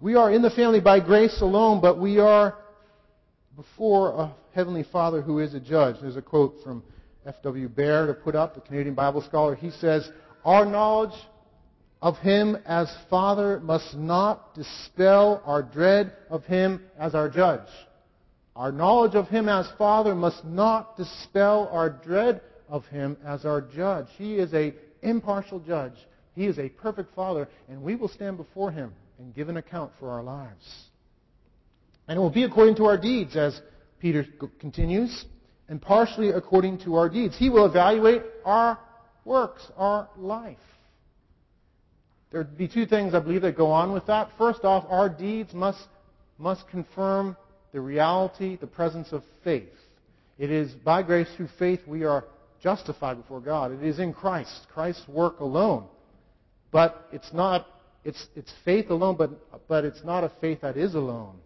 We 0.00 0.14
are 0.14 0.30
in 0.30 0.42
the 0.42 0.50
family 0.50 0.80
by 0.80 1.00
grace 1.00 1.40
alone, 1.40 1.80
but 1.80 2.00
we 2.00 2.18
are 2.18 2.56
before 3.56 4.12
a 4.12 4.34
heavenly 4.54 4.84
Father 4.84 5.20
who 5.20 5.40
is 5.40 5.54
a 5.54 5.60
judge. 5.60 5.96
There's 6.00 6.16
a 6.16 6.22
quote 6.22 6.56
from 6.64 6.82
F.W. 7.26 7.68
Beare 7.68 8.06
to 8.06 8.14
put 8.14 8.34
up, 8.34 8.54
the 8.54 8.60
Canadian 8.60 8.94
Bible 8.94 9.20
scholar. 9.20 9.54
He 9.54 9.70
says, 9.70 10.10
Our 10.44 10.64
knowledge 10.64 11.18
of 12.00 12.16
him 12.18 12.56
as 12.64 12.90
Father 13.10 13.60
must 13.60 13.94
not 13.94 14.54
dispel 14.54 15.42
our 15.44 15.62
dread 15.62 16.12
of 16.30 16.44
him 16.44 16.82
as 16.98 17.14
our 17.14 17.28
judge. 17.28 17.68
Our 18.56 18.72
knowledge 18.72 19.14
of 19.14 19.28
him 19.28 19.48
as 19.48 19.70
Father 19.76 20.14
must 20.14 20.44
not 20.44 20.96
dispel 20.96 21.68
our 21.72 21.90
dread 21.90 22.40
of 22.70 22.86
him 22.86 23.16
as 23.24 23.44
our 23.44 23.60
judge. 23.60 24.06
He 24.16 24.36
is 24.36 24.54
a 24.54 24.74
impartial 25.02 25.60
judge. 25.60 25.94
He 26.34 26.46
is 26.46 26.58
a 26.58 26.68
perfect 26.68 27.14
Father, 27.14 27.48
and 27.68 27.82
we 27.82 27.96
will 27.96 28.08
stand 28.08 28.36
before 28.36 28.70
him 28.70 28.94
and 29.18 29.34
give 29.34 29.48
an 29.48 29.56
account 29.56 29.92
for 29.98 30.10
our 30.10 30.22
lives. 30.22 30.84
And 32.08 32.16
it 32.16 32.20
will 32.20 32.30
be 32.30 32.44
according 32.44 32.76
to 32.76 32.86
our 32.86 32.96
deeds, 32.96 33.36
as 33.36 33.60
Peter 34.00 34.26
continues, 34.58 35.26
and 35.68 35.82
partially 35.82 36.30
according 36.30 36.78
to 36.78 36.96
our 36.96 37.08
deeds. 37.08 37.36
He 37.36 37.50
will 37.50 37.66
evaluate 37.66 38.22
our 38.44 38.78
works, 39.24 39.62
our 39.76 40.08
life. 40.16 40.58
There 42.30 42.40
would 42.40 42.56
be 42.56 42.68
two 42.68 42.86
things 42.86 43.12
I 43.12 43.20
believe 43.20 43.42
that 43.42 43.56
go 43.56 43.66
on 43.66 43.92
with 43.92 44.06
that. 44.06 44.30
First 44.38 44.64
off, 44.64 44.86
our 44.88 45.08
deeds 45.08 45.52
must, 45.52 45.86
must 46.38 46.66
confirm 46.68 47.36
the 47.72 47.80
reality, 47.80 48.56
the 48.56 48.66
presence 48.66 49.12
of 49.12 49.22
faith. 49.44 49.68
It 50.38 50.50
is 50.50 50.72
by 50.72 51.02
grace 51.02 51.28
through 51.36 51.48
faith 51.58 51.80
we 51.86 52.04
are 52.04 52.24
justified 52.62 53.16
before 53.16 53.40
God. 53.40 53.72
It 53.72 53.82
is 53.82 53.98
in 53.98 54.12
Christ, 54.12 54.66
Christ's 54.72 55.06
work 55.08 55.40
alone. 55.40 55.86
But 56.70 57.08
it's 57.12 57.32
not, 57.32 57.66
it's, 58.04 58.26
it's 58.36 58.52
faith 58.64 58.90
alone, 58.90 59.16
but, 59.16 59.30
but 59.68 59.84
it's 59.84 60.04
not 60.04 60.24
a 60.24 60.32
faith 60.40 60.60
that 60.60 60.76
is 60.76 60.94
alone. 60.94 61.36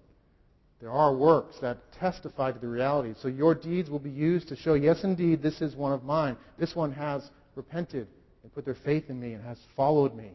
There 0.80 0.90
are 0.90 1.16
works 1.16 1.56
that 1.62 1.78
testify 1.99 2.52
to 2.52 2.59
the 2.59 2.68
reality. 2.68 3.14
So 3.23 3.28
your 3.28 3.54
deeds 3.54 3.88
will 3.88 4.00
be 4.00 4.11
used 4.11 4.49
to 4.49 4.56
show, 4.56 4.75
yes, 4.75 5.02
indeed, 5.02 5.42
this 5.42 5.62
is 5.62 5.75
one 5.75 5.92
of 5.92 6.04
mine. 6.04 6.37
This 6.59 6.75
one 6.75 6.92
has 6.92 7.30
repented 7.54 8.06
and 8.42 8.52
put 8.52 8.66
their 8.66 8.76
faith 8.85 9.04
in 9.09 9.18
me 9.18 9.33
and 9.33 9.42
has 9.44 9.56
followed 9.76 10.14
me. 10.14 10.33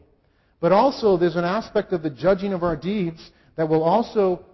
But 0.58 0.72
also, 0.72 1.16
there's 1.16 1.36
an 1.36 1.44
aspect 1.44 1.92
of 1.92 2.02
the 2.02 2.10
judging 2.10 2.52
of 2.52 2.62
our 2.62 2.76
deeds 2.76 3.30
that 3.56 3.68
will 3.68 3.82
also 3.82 4.44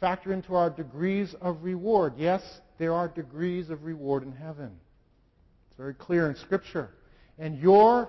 factor 0.00 0.32
into 0.32 0.54
our 0.54 0.70
degrees 0.70 1.34
of 1.40 1.62
reward. 1.62 2.14
Yes, 2.16 2.42
there 2.78 2.92
are 2.92 3.08
degrees 3.08 3.70
of 3.70 3.84
reward 3.84 4.24
in 4.24 4.32
heaven. 4.32 4.72
It's 5.74 5.78
very 5.80 5.94
clear 5.94 6.30
in 6.30 6.36
Scripture. 6.36 6.90
And 7.36 7.58
your, 7.58 8.08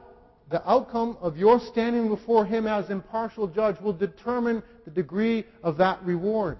the 0.52 0.68
outcome 0.70 1.18
of 1.20 1.36
your 1.36 1.60
standing 1.60 2.10
before 2.10 2.46
Him 2.46 2.68
as 2.68 2.92
impartial 2.92 3.48
judge 3.48 3.82
will 3.82 3.92
determine 3.92 4.62
the 4.86 4.92
degree 4.92 5.46
of 5.64 5.78
that 5.78 6.04
reward. 6.04 6.60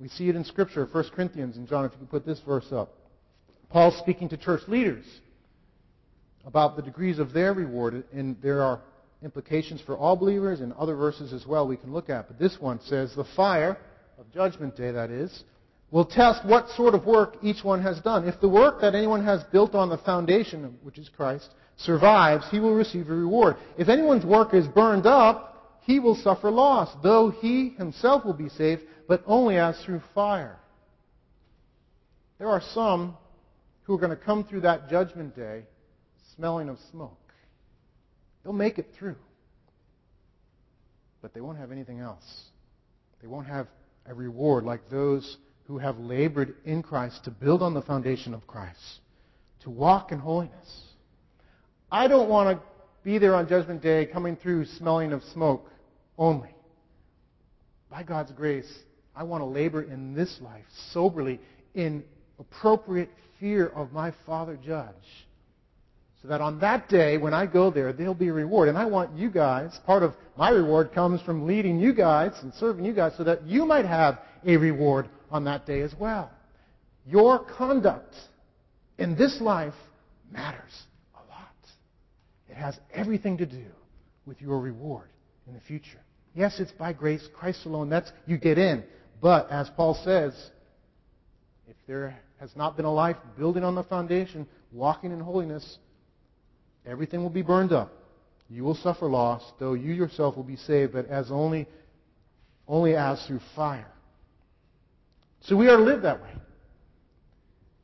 We 0.00 0.08
see 0.08 0.30
it 0.30 0.34
in 0.34 0.44
Scripture, 0.44 0.88
1 0.90 1.10
Corinthians, 1.14 1.58
and 1.58 1.68
John, 1.68 1.84
if 1.84 1.92
you 1.92 1.98
can 1.98 2.06
put 2.06 2.24
this 2.24 2.40
verse 2.40 2.72
up. 2.72 2.94
Paul 3.68 3.94
speaking 4.00 4.30
to 4.30 4.38
church 4.38 4.62
leaders 4.66 5.04
about 6.46 6.76
the 6.76 6.82
degrees 6.82 7.18
of 7.18 7.34
their 7.34 7.52
reward, 7.52 8.02
and 8.14 8.40
there 8.40 8.62
are 8.62 8.80
implications 9.22 9.82
for 9.82 9.94
all 9.94 10.16
believers 10.16 10.60
and 10.60 10.72
other 10.72 10.96
verses 10.96 11.34
as 11.34 11.46
well 11.46 11.68
we 11.68 11.76
can 11.76 11.92
look 11.92 12.08
at. 12.08 12.28
But 12.28 12.38
this 12.38 12.58
one 12.58 12.80
says, 12.80 13.14
the 13.14 13.26
fire 13.36 13.76
of 14.18 14.32
judgment 14.32 14.74
day, 14.74 14.90
that 14.90 15.10
is, 15.10 15.44
will 15.94 16.04
test 16.04 16.44
what 16.44 16.68
sort 16.70 16.92
of 16.92 17.06
work 17.06 17.36
each 17.40 17.62
one 17.62 17.80
has 17.80 18.00
done. 18.00 18.26
If 18.26 18.40
the 18.40 18.48
work 18.48 18.80
that 18.80 18.96
anyone 18.96 19.24
has 19.24 19.44
built 19.44 19.76
on 19.76 19.88
the 19.88 19.98
foundation, 19.98 20.76
which 20.82 20.98
is 20.98 21.08
Christ, 21.08 21.54
survives, 21.76 22.44
he 22.50 22.58
will 22.58 22.74
receive 22.74 23.08
a 23.08 23.14
reward. 23.14 23.54
If 23.78 23.88
anyone's 23.88 24.24
work 24.24 24.54
is 24.54 24.66
burned 24.66 25.06
up, 25.06 25.78
he 25.82 26.00
will 26.00 26.16
suffer 26.16 26.50
loss, 26.50 26.90
though 27.04 27.30
he 27.30 27.68
himself 27.78 28.24
will 28.24 28.34
be 28.34 28.48
saved, 28.48 28.82
but 29.06 29.22
only 29.24 29.56
as 29.56 29.80
through 29.84 30.02
fire. 30.16 30.58
There 32.38 32.48
are 32.48 32.62
some 32.72 33.16
who 33.84 33.94
are 33.94 33.98
going 33.98 34.10
to 34.10 34.16
come 34.16 34.42
through 34.42 34.62
that 34.62 34.90
judgment 34.90 35.36
day 35.36 35.62
smelling 36.34 36.68
of 36.68 36.78
smoke. 36.90 37.32
They'll 38.42 38.52
make 38.52 38.80
it 38.80 38.88
through. 38.98 39.16
But 41.22 41.34
they 41.34 41.40
won't 41.40 41.58
have 41.58 41.70
anything 41.70 42.00
else. 42.00 42.24
They 43.22 43.28
won't 43.28 43.46
have 43.46 43.68
a 44.06 44.12
reward 44.12 44.64
like 44.64 44.90
those 44.90 45.36
who 45.66 45.78
have 45.78 45.98
labored 45.98 46.54
in 46.64 46.82
Christ 46.82 47.24
to 47.24 47.30
build 47.30 47.62
on 47.62 47.74
the 47.74 47.82
foundation 47.82 48.34
of 48.34 48.46
Christ, 48.46 49.00
to 49.62 49.70
walk 49.70 50.12
in 50.12 50.18
holiness. 50.18 50.82
I 51.90 52.08
don't 52.08 52.28
want 52.28 52.58
to 52.58 52.64
be 53.02 53.18
there 53.18 53.34
on 53.34 53.48
Judgment 53.48 53.82
Day 53.82 54.06
coming 54.06 54.36
through 54.36 54.66
smelling 54.66 55.12
of 55.12 55.22
smoke 55.32 55.70
only. 56.18 56.54
By 57.90 58.02
God's 58.02 58.32
grace, 58.32 58.70
I 59.14 59.22
want 59.22 59.42
to 59.42 59.46
labor 59.46 59.82
in 59.82 60.14
this 60.14 60.38
life 60.40 60.64
soberly 60.92 61.40
in 61.74 62.02
appropriate 62.38 63.10
fear 63.38 63.68
of 63.68 63.92
my 63.92 64.12
Father 64.26 64.58
Judge. 64.64 65.26
So 66.20 66.28
that 66.28 66.40
on 66.40 66.58
that 66.60 66.88
day, 66.88 67.18
when 67.18 67.34
I 67.34 67.44
go 67.44 67.70
there, 67.70 67.92
there'll 67.92 68.14
be 68.14 68.28
a 68.28 68.32
reward. 68.32 68.70
And 68.70 68.78
I 68.78 68.86
want 68.86 69.16
you 69.16 69.30
guys, 69.30 69.78
part 69.84 70.02
of 70.02 70.14
my 70.36 70.48
reward 70.48 70.92
comes 70.92 71.20
from 71.20 71.46
leading 71.46 71.78
you 71.78 71.92
guys 71.92 72.32
and 72.40 72.52
serving 72.54 72.84
you 72.84 72.94
guys 72.94 73.12
so 73.16 73.24
that 73.24 73.46
you 73.46 73.66
might 73.66 73.84
have 73.84 74.18
a 74.46 74.56
reward 74.56 75.08
on 75.30 75.44
that 75.44 75.66
day 75.66 75.80
as 75.80 75.94
well. 75.98 76.30
Your 77.06 77.38
conduct 77.38 78.14
in 78.98 79.16
this 79.16 79.40
life 79.40 79.74
matters 80.30 80.72
a 81.14 81.30
lot. 81.30 81.52
It 82.48 82.54
has 82.54 82.78
everything 82.92 83.38
to 83.38 83.46
do 83.46 83.66
with 84.26 84.40
your 84.40 84.58
reward 84.58 85.08
in 85.46 85.54
the 85.54 85.60
future. 85.60 86.00
Yes, 86.34 86.58
it's 86.58 86.72
by 86.72 86.92
grace, 86.92 87.26
Christ 87.34 87.66
alone. 87.66 87.88
That's 87.88 88.10
you 88.26 88.38
get 88.38 88.58
in. 88.58 88.84
But 89.20 89.50
as 89.50 89.70
Paul 89.76 89.94
says, 90.04 90.34
if 91.68 91.76
there 91.86 92.16
has 92.40 92.50
not 92.56 92.76
been 92.76 92.84
a 92.84 92.92
life 92.92 93.16
building 93.38 93.64
on 93.64 93.74
the 93.74 93.84
foundation, 93.84 94.46
walking 94.72 95.12
in 95.12 95.20
holiness, 95.20 95.78
everything 96.84 97.22
will 97.22 97.30
be 97.30 97.42
burned 97.42 97.72
up. 97.72 97.92
You 98.50 98.64
will 98.64 98.74
suffer 98.74 99.06
loss, 99.06 99.42
though 99.58 99.74
you 99.74 99.92
yourself 99.94 100.36
will 100.36 100.42
be 100.42 100.56
saved, 100.56 100.92
but 100.92 101.06
as 101.06 101.30
only, 101.30 101.66
only 102.68 102.96
as 102.96 103.24
through 103.26 103.40
fire. 103.56 103.90
So 105.44 105.56
we 105.56 105.68
are 105.68 105.76
to 105.76 105.82
live 105.82 106.02
that 106.02 106.22
way. 106.22 106.30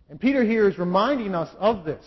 And 0.08 0.18
Peter 0.18 0.42
here 0.42 0.68
is 0.68 0.78
reminding 0.78 1.34
us 1.34 1.48
of 1.58 1.84
this. 1.84 2.04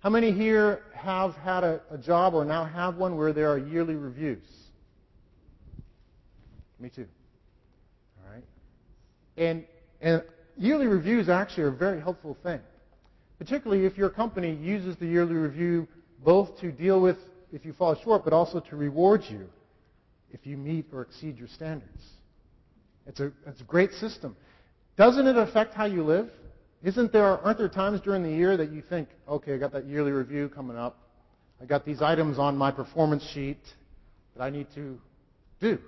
How 0.00 0.08
many 0.08 0.32
here 0.32 0.80
have 0.94 1.34
had 1.36 1.64
a, 1.64 1.80
a 1.90 1.98
job 1.98 2.34
or 2.34 2.44
now 2.44 2.64
have 2.64 2.96
one 2.96 3.16
where 3.16 3.32
there 3.34 3.50
are 3.50 3.58
yearly 3.58 3.94
reviews? 3.94 4.46
Me 6.78 6.88
too. 6.88 7.06
All 8.24 8.32
right. 8.32 8.44
And, 9.36 9.66
and 10.00 10.22
yearly 10.56 10.86
reviews 10.86 11.28
actually 11.28 11.64
are 11.64 11.68
a 11.68 11.76
very 11.76 12.00
helpful 12.00 12.38
thing, 12.42 12.60
particularly 13.38 13.84
if 13.84 13.98
your 13.98 14.08
company 14.08 14.54
uses 14.54 14.96
the 14.96 15.06
yearly 15.06 15.34
review 15.34 15.86
both 16.24 16.58
to 16.60 16.72
deal 16.72 17.00
with 17.02 17.18
if 17.52 17.66
you 17.66 17.74
fall 17.74 17.94
short, 17.96 18.24
but 18.24 18.32
also 18.32 18.60
to 18.60 18.76
reward 18.76 19.22
you 19.28 19.46
if 20.32 20.46
you 20.46 20.56
meet 20.56 20.86
or 20.90 21.02
exceed 21.02 21.36
your 21.36 21.48
standards. 21.48 22.02
It's 23.06 23.20
a, 23.20 23.32
it's 23.46 23.60
a 23.60 23.64
great 23.64 23.92
system. 23.92 24.36
Doesn't 24.96 25.26
it 25.26 25.36
affect 25.36 25.74
how 25.74 25.86
you 25.86 26.04
live? 26.04 26.30
Isn't 26.82 27.12
there, 27.12 27.38
aren't 27.38 27.58
there 27.58 27.68
times 27.68 28.00
during 28.00 28.22
the 28.22 28.30
year 28.30 28.56
that 28.56 28.72
you 28.72 28.82
think, 28.82 29.08
okay, 29.28 29.54
I 29.54 29.58
got 29.58 29.72
that 29.72 29.86
yearly 29.86 30.12
review 30.12 30.48
coming 30.48 30.76
up. 30.76 30.98
I 31.60 31.66
got 31.66 31.84
these 31.84 32.00
items 32.00 32.38
on 32.38 32.56
my 32.56 32.70
performance 32.70 33.22
sheet 33.34 33.60
that 34.36 34.42
I 34.42 34.50
need 34.50 34.66
to 34.74 34.98
do. 35.60 35.78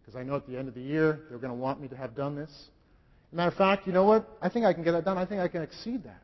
Because 0.00 0.18
I 0.18 0.22
know 0.22 0.36
at 0.36 0.46
the 0.46 0.56
end 0.56 0.68
of 0.68 0.74
the 0.74 0.80
year, 0.82 1.20
they're 1.28 1.38
going 1.38 1.52
to 1.52 1.58
want 1.58 1.80
me 1.80 1.88
to 1.88 1.96
have 1.96 2.14
done 2.14 2.36
this. 2.36 2.50
Matter 3.32 3.50
of 3.50 3.56
fact, 3.56 3.86
you 3.86 3.92
know 3.92 4.04
what? 4.04 4.28
I 4.40 4.48
think 4.48 4.64
I 4.64 4.72
can 4.72 4.84
get 4.84 4.92
that 4.92 5.04
done. 5.04 5.18
I 5.18 5.26
think 5.26 5.40
I 5.40 5.48
can 5.48 5.62
exceed 5.62 6.04
that. 6.04 6.22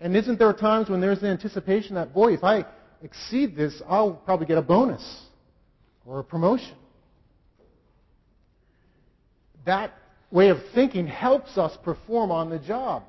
And 0.00 0.16
isn't 0.16 0.38
there 0.38 0.52
times 0.52 0.90
when 0.90 1.00
there's 1.00 1.20
the 1.20 1.28
anticipation 1.28 1.94
that, 1.94 2.12
boy, 2.12 2.34
if 2.34 2.42
I 2.42 2.66
exceed 3.02 3.54
this, 3.54 3.80
I'll 3.88 4.12
probably 4.12 4.46
get 4.46 4.58
a 4.58 4.62
bonus 4.62 5.22
or 6.04 6.18
a 6.18 6.24
promotion? 6.24 6.74
That 9.64 9.92
way 10.30 10.48
of 10.48 10.58
thinking 10.74 11.06
helps 11.06 11.56
us 11.56 11.76
perform 11.82 12.30
on 12.30 12.50
the 12.50 12.58
job. 12.58 13.04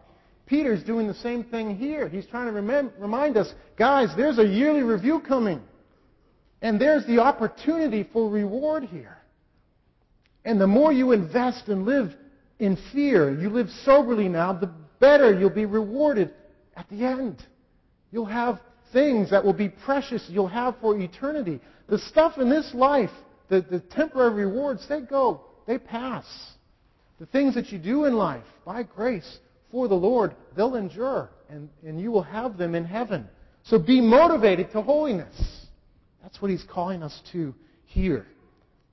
Peter's 0.46 0.84
doing 0.84 1.08
the 1.08 1.14
same 1.16 1.44
thing 1.44 1.76
here. 1.76 2.08
He's 2.08 2.26
trying 2.28 2.46
to 2.46 2.62
rem- 2.62 2.92
remind 3.00 3.36
us, 3.36 3.52
guys, 3.78 4.10
there's 4.16 4.38
a 4.38 4.46
yearly 4.46 4.84
review 4.84 5.20
coming. 5.20 5.62
And 6.62 6.80
there's 6.80 7.06
the 7.08 7.20
opportunity 7.20 8.08
for 8.14 8.30
reward 8.30 8.84
here. 8.84 9.18
And 10.44 10.62
the 10.62 10.68
more 10.68 10.94
you 10.94 11.12
invest 11.12 11.68
and 11.68 11.86
live 11.86 12.16
in 12.60 12.78
fear, 12.94 13.32
you 13.40 13.50
live 13.50 13.70
soberly 13.84 14.30
now, 14.30 14.54
the 14.54 14.72
better 15.00 15.38
you'll 15.38 15.50
be 15.50 15.66
rewarded 15.66 16.32
at 16.76 16.88
the 16.90 17.04
end. 17.06 17.44
You'll 18.12 18.26
have 18.26 18.62
things 18.94 19.32
that 19.32 19.44
will 19.44 19.54
be 19.54 19.70
precious 19.70 20.26
you'll 20.30 20.48
have 20.48 20.76
for 20.80 20.98
eternity. 20.98 21.60
The 21.88 21.98
stuff 21.98 22.38
in 22.38 22.50
this 22.50 22.72
life, 22.74 23.10
the, 23.50 23.62
the 23.62 23.80
temporary 23.80 24.46
rewards, 24.46 24.88
they 24.88 25.02
go, 25.02 25.45
they 25.66 25.78
pass. 25.78 26.26
The 27.20 27.26
things 27.26 27.56
that 27.56 27.72
you 27.72 27.80
do 27.80 28.06
in 28.06 28.14
life, 28.14 28.44
by 28.66 28.84
grace, 28.84 29.40
for 29.72 29.88
the 29.88 29.96
Lord, 29.96 30.36
they'll 30.56 30.76
endure, 30.76 31.30
and, 31.50 31.70
and 31.86 32.00
you 32.00 32.12
will 32.12 32.24
have 32.24 32.58
them 32.58 32.76
in 32.76 32.86
heaven. 32.86 33.28
So 33.64 33.80
be 33.80 34.02
motivated 34.02 34.72
to 34.72 34.82
holiness. 34.82 35.36
That's 36.22 36.42
what 36.42 36.52
he's 36.52 36.64
calling 36.64 37.04
us 37.04 37.20
to 37.32 37.54
here. 37.86 38.26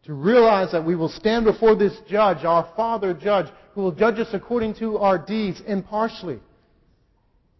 To 0.04 0.14
realize 0.14 0.72
that 0.72 0.84
we 0.84 0.96
will 0.96 1.08
stand 1.08 1.44
before 1.44 1.76
this 1.76 1.96
judge, 2.08 2.44
our 2.44 2.68
Father 2.76 3.14
judge, 3.14 3.46
who 3.74 3.82
will 3.82 3.92
judge 3.92 4.18
us 4.18 4.28
according 4.32 4.74
to 4.76 4.98
our 4.98 5.18
deeds 5.18 5.62
impartially. 5.66 6.40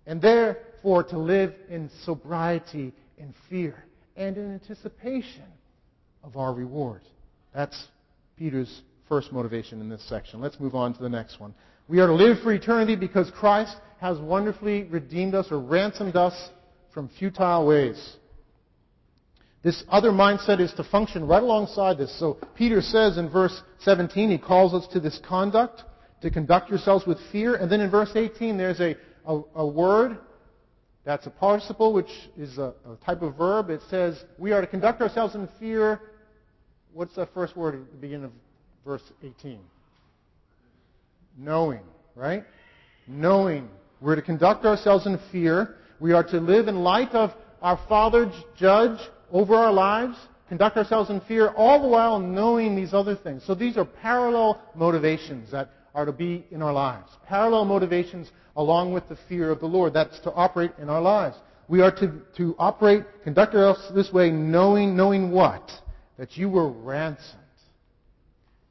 And 0.07 0.21
therefore 0.21 1.05
to 1.05 1.19
live 1.19 1.55
in 1.69 1.91
sobriety 2.05 2.93
in 3.19 3.35
fear 3.49 3.85
and 4.17 4.37
in 4.37 4.55
anticipation 4.55 5.45
of 6.25 6.37
our 6.37 6.53
reward. 6.53 7.03
That's 7.55 7.89
Peter's 8.37 8.83
first 9.13 9.31
motivation 9.31 9.83
in 9.83 9.91
this 9.91 10.03
section. 10.09 10.41
Let's 10.41 10.59
move 10.59 10.75
on 10.75 10.95
to 10.95 11.03
the 11.03 11.09
next 11.11 11.39
one. 11.39 11.53
We 11.87 12.01
are 12.01 12.07
to 12.07 12.15
live 12.15 12.39
for 12.43 12.51
eternity 12.51 12.97
because 12.97 13.31
Christ 13.31 13.77
has 14.01 14.17
wonderfully 14.19 14.85
redeemed 14.85 15.35
us 15.35 15.49
or 15.51 15.59
ransomed 15.59 16.17
us 16.17 16.33
from 16.95 17.11
futile 17.19 17.67
ways. 17.67 18.17
This 19.63 19.85
other 19.91 20.13
mindset 20.13 20.61
is 20.61 20.73
to 20.79 20.85
function 20.85 21.27
right 21.27 21.43
alongside 21.43 21.99
this. 21.99 22.19
So 22.19 22.39
Peter 22.57 22.81
says 22.81 23.19
in 23.19 23.29
verse 23.29 23.61
17, 23.81 24.31
he 24.31 24.39
calls 24.39 24.73
us 24.73 24.91
to 24.95 24.99
this 24.99 25.21
conduct, 25.29 25.83
to 26.23 26.31
conduct 26.31 26.71
yourselves 26.71 27.07
with 27.07 27.19
fear. 27.31 27.57
And 27.57 27.71
then 27.71 27.83
in 27.83 27.91
verse 27.91 28.13
18, 28.15 28.57
there's 28.57 28.81
a, 28.81 28.97
a, 29.27 29.43
a 29.57 29.67
word 29.67 30.17
that's 31.05 31.27
a 31.27 31.31
participle, 31.31 31.93
which 31.93 32.31
is 32.39 32.57
a, 32.57 32.73
a, 32.87 32.97
type 33.05 33.21
of 33.21 33.37
verb. 33.37 33.69
It 33.69 33.83
says, 33.91 34.25
we 34.39 34.53
are 34.53 34.63
to 34.63 34.67
conduct 34.67 35.03
ourselves 35.03 35.35
in 35.35 35.51
fear. 35.61 36.01
What's 36.95 37.15
the 37.15 37.27
first 37.35 37.59
word 37.59 37.75
at 37.75 37.91
the 37.91 37.99
beginning 37.99 38.25
of 38.25 38.33
verse 38.85 39.03
18? 39.23 39.59
Knowing, 41.39 41.83
right? 42.15 42.45
Knowing. 43.07 43.69
We're 44.01 44.17
to 44.17 44.23
conduct 44.23 44.65
ourselves 44.65 45.07
in 45.07 45.19
fear. 45.31 45.77
We 46.01 46.13
are 46.13 46.25
to 46.25 46.41
live 46.41 46.69
in 46.69 46.83
light 46.83 47.13
of 47.13 47.31
our 47.63 47.79
Father's 47.89 48.35
Judge, 48.57 48.99
over 49.31 49.55
our 49.55 49.73
lives, 49.73 50.17
conduct 50.49 50.77
ourselves 50.77 51.09
in 51.09 51.21
fear, 51.23 51.49
all 51.57 51.81
the 51.81 51.89
while 51.89 52.19
knowing 52.19 52.77
these 52.77 52.93
other 52.93 53.17
things. 53.17 53.43
So 53.47 53.55
these 53.55 53.77
are 53.77 53.85
parallel 53.85 54.61
motivations 54.75 55.51
that 55.53 55.71
are 55.95 56.05
to 56.05 56.13
be 56.13 56.45
in 56.51 56.61
our 56.61 56.73
lives. 56.73 57.09
Parallel 57.27 57.65
motivations 57.65 58.31
along 58.57 58.93
with 58.93 59.09
the 59.09 59.17
fear 59.29 59.51
of 59.51 59.61
the 59.61 59.67
Lord. 59.67 59.95
That's 59.95 60.19
to 60.21 60.33
operate 60.33 60.73
in 60.79 60.91
our 60.91 61.01
lives. 61.01 61.37
We 61.69 61.81
are 61.81 61.91
to, 61.93 62.13
to 62.37 62.55
operate, 62.59 63.05
conduct 63.25 63.55
ourselves 63.55 63.95
this 63.95 64.13
way, 64.13 64.31
knowing, 64.31 64.97
knowing 64.97 65.31
what? 65.31 65.71
That 66.19 66.37
you 66.37 66.51
were 66.51 66.69
ransomed. 66.69 67.42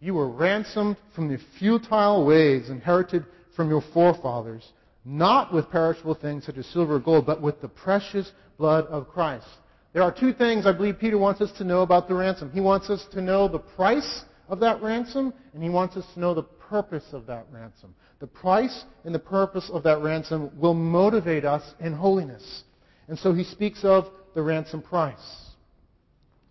You 0.01 0.15
were 0.15 0.27
ransomed 0.27 0.97
from 1.13 1.27
the 1.27 1.37
futile 1.59 2.25
ways 2.25 2.69
inherited 2.69 3.23
from 3.55 3.69
your 3.69 3.83
forefathers, 3.93 4.67
not 5.05 5.53
with 5.53 5.69
perishable 5.69 6.15
things 6.15 6.45
such 6.45 6.57
as 6.57 6.65
silver 6.65 6.95
or 6.95 6.99
gold, 6.99 7.27
but 7.27 7.39
with 7.39 7.61
the 7.61 7.67
precious 7.67 8.31
blood 8.57 8.87
of 8.87 9.07
Christ. 9.07 9.45
There 9.93 10.01
are 10.01 10.11
two 10.11 10.33
things 10.33 10.65
I 10.65 10.71
believe 10.71 10.97
Peter 10.97 11.19
wants 11.19 11.39
us 11.39 11.51
to 11.59 11.63
know 11.63 11.81
about 11.81 12.07
the 12.07 12.15
ransom. 12.15 12.49
He 12.51 12.61
wants 12.61 12.89
us 12.89 13.05
to 13.11 13.21
know 13.21 13.47
the 13.47 13.59
price 13.59 14.23
of 14.49 14.59
that 14.61 14.81
ransom, 14.81 15.33
and 15.53 15.61
he 15.61 15.69
wants 15.69 15.95
us 15.95 16.05
to 16.15 16.19
know 16.19 16.33
the 16.33 16.43
purpose 16.43 17.05
of 17.13 17.27
that 17.27 17.45
ransom. 17.51 17.93
The 18.19 18.27
price 18.27 18.85
and 19.03 19.13
the 19.13 19.19
purpose 19.19 19.69
of 19.71 19.83
that 19.83 20.01
ransom 20.01 20.49
will 20.59 20.73
motivate 20.73 21.45
us 21.45 21.75
in 21.79 21.93
holiness. 21.93 22.63
And 23.07 23.19
so 23.19 23.33
he 23.33 23.43
speaks 23.43 23.83
of 23.83 24.05
the 24.33 24.41
ransom 24.41 24.81
price. 24.81 25.51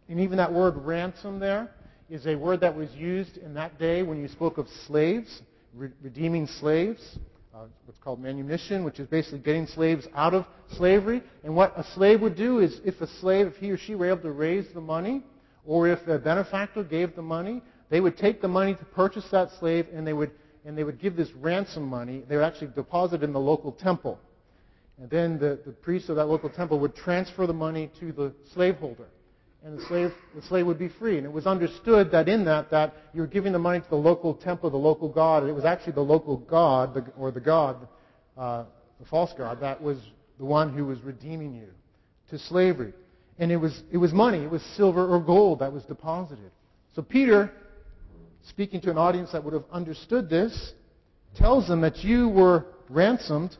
And 0.08 0.20
even 0.20 0.36
that 0.36 0.52
word 0.52 0.76
ransom 0.76 1.40
there 1.40 1.70
is 2.10 2.26
a 2.26 2.34
word 2.34 2.60
that 2.60 2.76
was 2.76 2.90
used 2.94 3.36
in 3.38 3.54
that 3.54 3.78
day 3.78 4.02
when 4.02 4.20
you 4.20 4.28
spoke 4.28 4.58
of 4.58 4.68
slaves, 4.86 5.42
re- 5.74 5.90
redeeming 6.02 6.46
slaves 6.46 7.18
uh, 7.54 7.64
what's 7.84 7.98
called 7.98 8.20
manumission, 8.20 8.84
which 8.84 9.00
is 9.00 9.06
basically 9.08 9.38
getting 9.38 9.66
slaves 9.66 10.06
out 10.14 10.34
of 10.34 10.46
slavery. 10.76 11.22
And 11.44 11.54
what 11.54 11.76
a 11.76 11.84
slave 11.94 12.20
would 12.20 12.36
do 12.36 12.60
is, 12.60 12.80
if 12.84 13.00
a 13.00 13.06
slave, 13.06 13.46
if 13.46 13.56
he 13.56 13.70
or 13.70 13.76
she 13.76 13.94
were 13.94 14.08
able 14.08 14.22
to 14.22 14.32
raise 14.32 14.66
the 14.72 14.80
money, 14.80 15.22
or 15.66 15.88
if 15.88 16.06
a 16.06 16.18
benefactor 16.18 16.82
gave 16.82 17.14
the 17.14 17.22
money, 17.22 17.62
they 17.90 18.00
would 18.00 18.16
take 18.16 18.40
the 18.40 18.48
money 18.48 18.74
to 18.74 18.84
purchase 18.86 19.24
that 19.30 19.50
slave, 19.58 19.86
and 19.92 20.06
they 20.06 20.12
would 20.12 20.30
and 20.64 20.76
they 20.76 20.84
would 20.84 21.00
give 21.00 21.16
this 21.16 21.32
ransom 21.32 21.86
money. 21.86 22.22
They 22.28 22.36
would 22.36 22.44
actually 22.44 22.68
deposit 22.68 23.22
in 23.22 23.32
the 23.32 23.40
local 23.40 23.72
temple. 23.72 24.18
And 25.00 25.08
then 25.08 25.38
the, 25.38 25.58
the 25.64 25.72
priest 25.72 26.10
of 26.10 26.16
that 26.16 26.26
local 26.26 26.50
temple 26.50 26.78
would 26.80 26.94
transfer 26.94 27.46
the 27.46 27.54
money 27.54 27.90
to 27.98 28.12
the 28.12 28.34
slaveholder 28.52 29.06
and 29.64 29.78
the 29.78 29.84
slave, 29.86 30.12
the 30.34 30.42
slave 30.42 30.66
would 30.66 30.78
be 30.78 30.88
free. 30.88 31.18
And 31.18 31.26
it 31.26 31.32
was 31.32 31.46
understood 31.46 32.10
that 32.12 32.28
in 32.28 32.44
that, 32.46 32.70
that 32.70 32.94
you 33.12 33.20
were 33.20 33.26
giving 33.26 33.52
the 33.52 33.58
money 33.58 33.80
to 33.80 33.90
the 33.90 33.96
local 33.96 34.34
temple, 34.34 34.70
the 34.70 34.76
local 34.76 35.08
god. 35.08 35.42
And 35.42 35.50
it 35.50 35.54
was 35.54 35.64
actually 35.64 35.92
the 35.92 36.00
local 36.00 36.38
god, 36.38 37.12
or 37.18 37.30
the 37.30 37.40
god, 37.40 37.86
uh, 38.38 38.64
the 38.98 39.06
false 39.06 39.32
god, 39.36 39.60
that 39.60 39.82
was 39.82 39.98
the 40.38 40.44
one 40.44 40.72
who 40.72 40.86
was 40.86 41.00
redeeming 41.02 41.54
you 41.54 41.68
to 42.30 42.38
slavery. 42.38 42.94
And 43.38 43.52
it 43.52 43.56
was, 43.56 43.82
it 43.92 43.98
was 43.98 44.12
money. 44.12 44.42
It 44.42 44.50
was 44.50 44.62
silver 44.76 45.06
or 45.06 45.20
gold 45.20 45.58
that 45.58 45.72
was 45.72 45.82
deposited. 45.84 46.50
So 46.94 47.02
Peter, 47.02 47.52
speaking 48.48 48.80
to 48.82 48.90
an 48.90 48.98
audience 48.98 49.32
that 49.32 49.44
would 49.44 49.54
have 49.54 49.64
understood 49.70 50.30
this, 50.30 50.72
tells 51.36 51.68
them 51.68 51.82
that 51.82 51.98
you 51.98 52.28
were 52.28 52.66
ransomed 52.88 53.56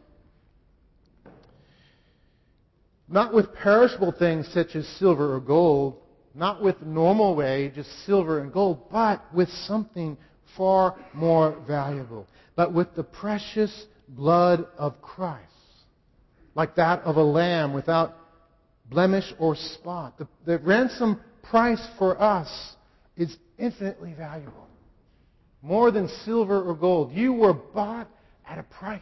not 3.11 3.35
with 3.35 3.53
perishable 3.55 4.12
things 4.12 4.49
such 4.55 4.77
as 4.77 4.87
silver 4.99 5.35
or 5.35 5.40
gold, 5.40 5.96
not 6.35 6.62
with 6.62 6.81
normal 6.81 7.35
way, 7.35 7.73
just 7.75 7.90
silver 8.07 8.38
and 8.38 8.53
gold, 8.53 8.88
but 8.90 9.23
with 9.35 9.49
something 9.66 10.16
far 10.57 10.96
more 11.12 11.61
valuable. 11.66 12.27
But 12.55 12.73
with 12.73 12.94
the 12.94 13.03
precious 13.03 13.87
blood 14.09 14.66
of 14.79 15.03
Christ, 15.03 15.44
like 16.55 16.77
that 16.77 17.01
of 17.03 17.16
a 17.16 17.23
lamb 17.23 17.73
without 17.73 18.16
blemish 18.87 19.33
or 19.38 19.57
spot. 19.57 20.18
The, 20.18 20.29
the 20.46 20.59
ransom 20.59 21.20
price 21.42 21.85
for 21.99 22.20
us 22.20 22.49
is 23.16 23.37
infinitely 23.59 24.14
valuable. 24.14 24.68
More 25.62 25.90
than 25.90 26.09
silver 26.25 26.62
or 26.62 26.75
gold. 26.75 27.12
You 27.12 27.33
were 27.33 27.53
bought 27.53 28.09
at 28.49 28.59
a 28.59 28.62
price. 28.62 29.01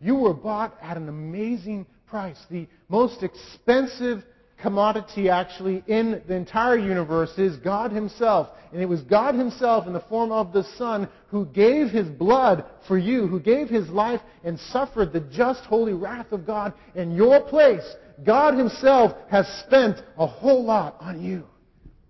You 0.00 0.16
were 0.16 0.34
bought 0.34 0.76
at 0.82 0.96
an 0.96 1.08
amazing 1.08 1.86
price. 2.12 2.36
The 2.50 2.68
most 2.90 3.22
expensive 3.22 4.22
commodity 4.60 5.30
actually 5.30 5.82
in 5.86 6.20
the 6.28 6.34
entire 6.34 6.76
universe 6.76 7.32
is 7.38 7.56
God 7.56 7.90
Himself. 7.90 8.50
And 8.70 8.82
it 8.82 8.86
was 8.86 9.00
God 9.00 9.34
Himself 9.34 9.86
in 9.86 9.94
the 9.94 10.04
form 10.10 10.30
of 10.30 10.52
the 10.52 10.64
Son 10.76 11.08
who 11.28 11.46
gave 11.46 11.88
His 11.88 12.06
blood 12.06 12.66
for 12.86 12.98
you, 12.98 13.26
who 13.26 13.40
gave 13.40 13.70
His 13.70 13.88
life 13.88 14.20
and 14.44 14.60
suffered 14.60 15.14
the 15.14 15.20
just 15.20 15.60
holy 15.60 15.94
wrath 15.94 16.32
of 16.32 16.46
God 16.46 16.74
in 16.94 17.12
your 17.12 17.40
place. 17.40 17.96
God 18.22 18.58
Himself 18.58 19.16
has 19.30 19.48
spent 19.66 19.96
a 20.18 20.26
whole 20.26 20.62
lot 20.62 20.96
on 21.00 21.24
you. 21.24 21.44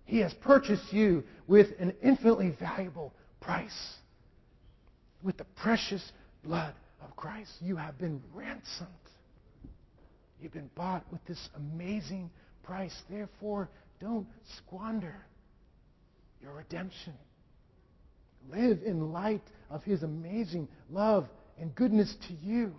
He 0.05 0.19
has 0.19 0.35
purchased 0.35 0.93
you 0.93 1.23
with 1.47 1.69
an 1.79 1.95
infinitely 2.03 2.57
valuable 2.59 3.15
price. 3.41 3.95
With 5.23 5.37
the 5.37 5.47
precious 5.63 6.03
blood 6.43 6.75
of 7.01 7.15
Christ, 7.15 7.53
you 7.61 7.77
have 7.77 7.99
been 7.99 8.21
ransomed. 8.35 8.89
You've 10.43 10.53
been 10.53 10.71
bought 10.75 11.05
with 11.13 11.25
this 11.27 11.49
amazing 11.55 12.29
price. 12.65 12.95
Therefore, 13.09 13.69
don't 14.01 14.27
squander 14.59 15.15
your 16.41 16.53
redemption. 16.55 17.13
Live 18.51 18.81
in 18.85 19.13
light 19.13 19.45
of 19.71 19.85
His 19.85 20.03
amazing 20.03 20.67
love 20.91 21.29
and 21.61 21.73
goodness 21.77 22.13
to 22.27 22.35
you. 22.35 22.75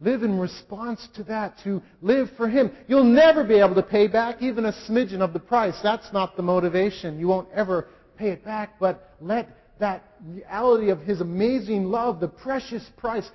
Live 0.00 0.22
in 0.22 0.38
response 0.38 1.08
to 1.14 1.24
that, 1.24 1.54
to 1.64 1.82
live 2.02 2.28
for 2.36 2.46
Him. 2.46 2.70
You'll 2.88 3.04
never 3.04 3.42
be 3.42 3.54
able 3.54 3.74
to 3.76 3.82
pay 3.82 4.06
back 4.06 4.42
even 4.42 4.66
a 4.66 4.72
smidgen 4.86 5.20
of 5.20 5.32
the 5.32 5.40
price. 5.40 5.80
That's 5.82 6.12
not 6.12 6.36
the 6.36 6.42
motivation. 6.42 7.18
You 7.18 7.28
won't 7.28 7.48
ever 7.54 7.88
pay 8.18 8.28
it 8.28 8.44
back, 8.44 8.78
but 8.78 9.14
let 9.18 9.48
that 9.80 10.04
reality 10.26 10.90
of 10.90 11.00
His 11.00 11.22
amazing 11.22 11.86
love, 11.86 12.20
the 12.20 12.28
precious 12.28 12.84
price, 12.98 13.28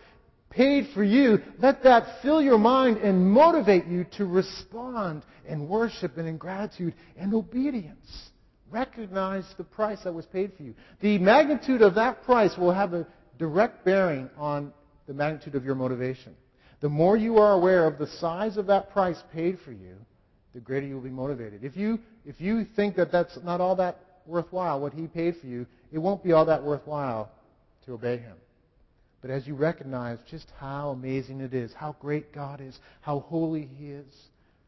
paid 0.56 0.90
for 0.94 1.04
you, 1.04 1.40
let 1.60 1.84
that 1.84 2.22
fill 2.22 2.42
your 2.42 2.58
mind 2.58 2.98
and 2.98 3.30
motivate 3.32 3.86
you 3.86 4.06
to 4.18 4.26
respond 4.26 5.24
in 5.48 5.68
worship 5.68 6.18
and 6.18 6.28
in 6.28 6.38
gratitude 6.38 6.94
and 7.18 7.34
obedience. 7.34 8.30
Recognize 8.72 9.46
the 9.58 9.64
price 9.64 10.00
that 10.04 10.14
was 10.14 10.26
paid 10.26 10.54
for 10.56 10.64
you. 10.64 10.74
The 11.02 11.18
magnitude 11.20 11.82
of 11.82 11.96
that 11.96 12.24
price 12.24 12.58
will 12.58 12.74
have 12.74 12.94
a 12.94 13.08
direct 13.38 13.86
bearing 13.86 14.30
on 14.38 14.74
the 15.08 15.14
magnitude 15.14 15.56
of 15.56 15.66
your 15.66 15.76
motivation. 15.76 16.36
The 16.82 16.90
more 16.90 17.16
you 17.16 17.38
are 17.38 17.54
aware 17.54 17.86
of 17.86 17.98
the 17.98 18.08
size 18.08 18.58
of 18.58 18.68
that 18.68 18.92
price 18.92 19.22
paid 19.34 19.60
for 19.64 19.72
you, 19.72 19.96
the 20.54 20.60
greater 20.60 20.86
you 20.86 20.96
will 20.96 21.02
be 21.02 21.10
motivated. 21.10 21.64
If 21.64 21.76
you, 21.76 22.00
if 22.26 22.40
you 22.40 22.66
think 22.76 22.96
that 22.96 23.12
that's 23.12 23.38
not 23.44 23.62
all 23.62 23.76
that 23.78 24.00
worthwhile, 24.26 24.80
what 24.80 24.94
he 24.94 25.08
paid 25.08 25.38
for 25.40 25.48
you, 25.48 25.66
it 25.92 25.98
won't 25.98 26.24
be 26.24 26.32
all 26.32 26.46
that 26.46 26.64
worthwhile 26.64 27.32
to 27.86 27.94
obey 27.94 28.18
him. 28.18 28.36
But 29.24 29.32
as 29.32 29.48
you 29.48 29.56
recognize 29.56 30.20
just 30.30 30.52
how 30.60 30.90
amazing 30.90 31.40
it 31.40 31.54
is, 31.54 31.74
how 31.74 31.96
great 32.02 32.34
God 32.34 32.60
is, 32.60 32.78
how 33.00 33.22
holy 33.22 33.70
he 33.78 33.92
is, 33.92 34.14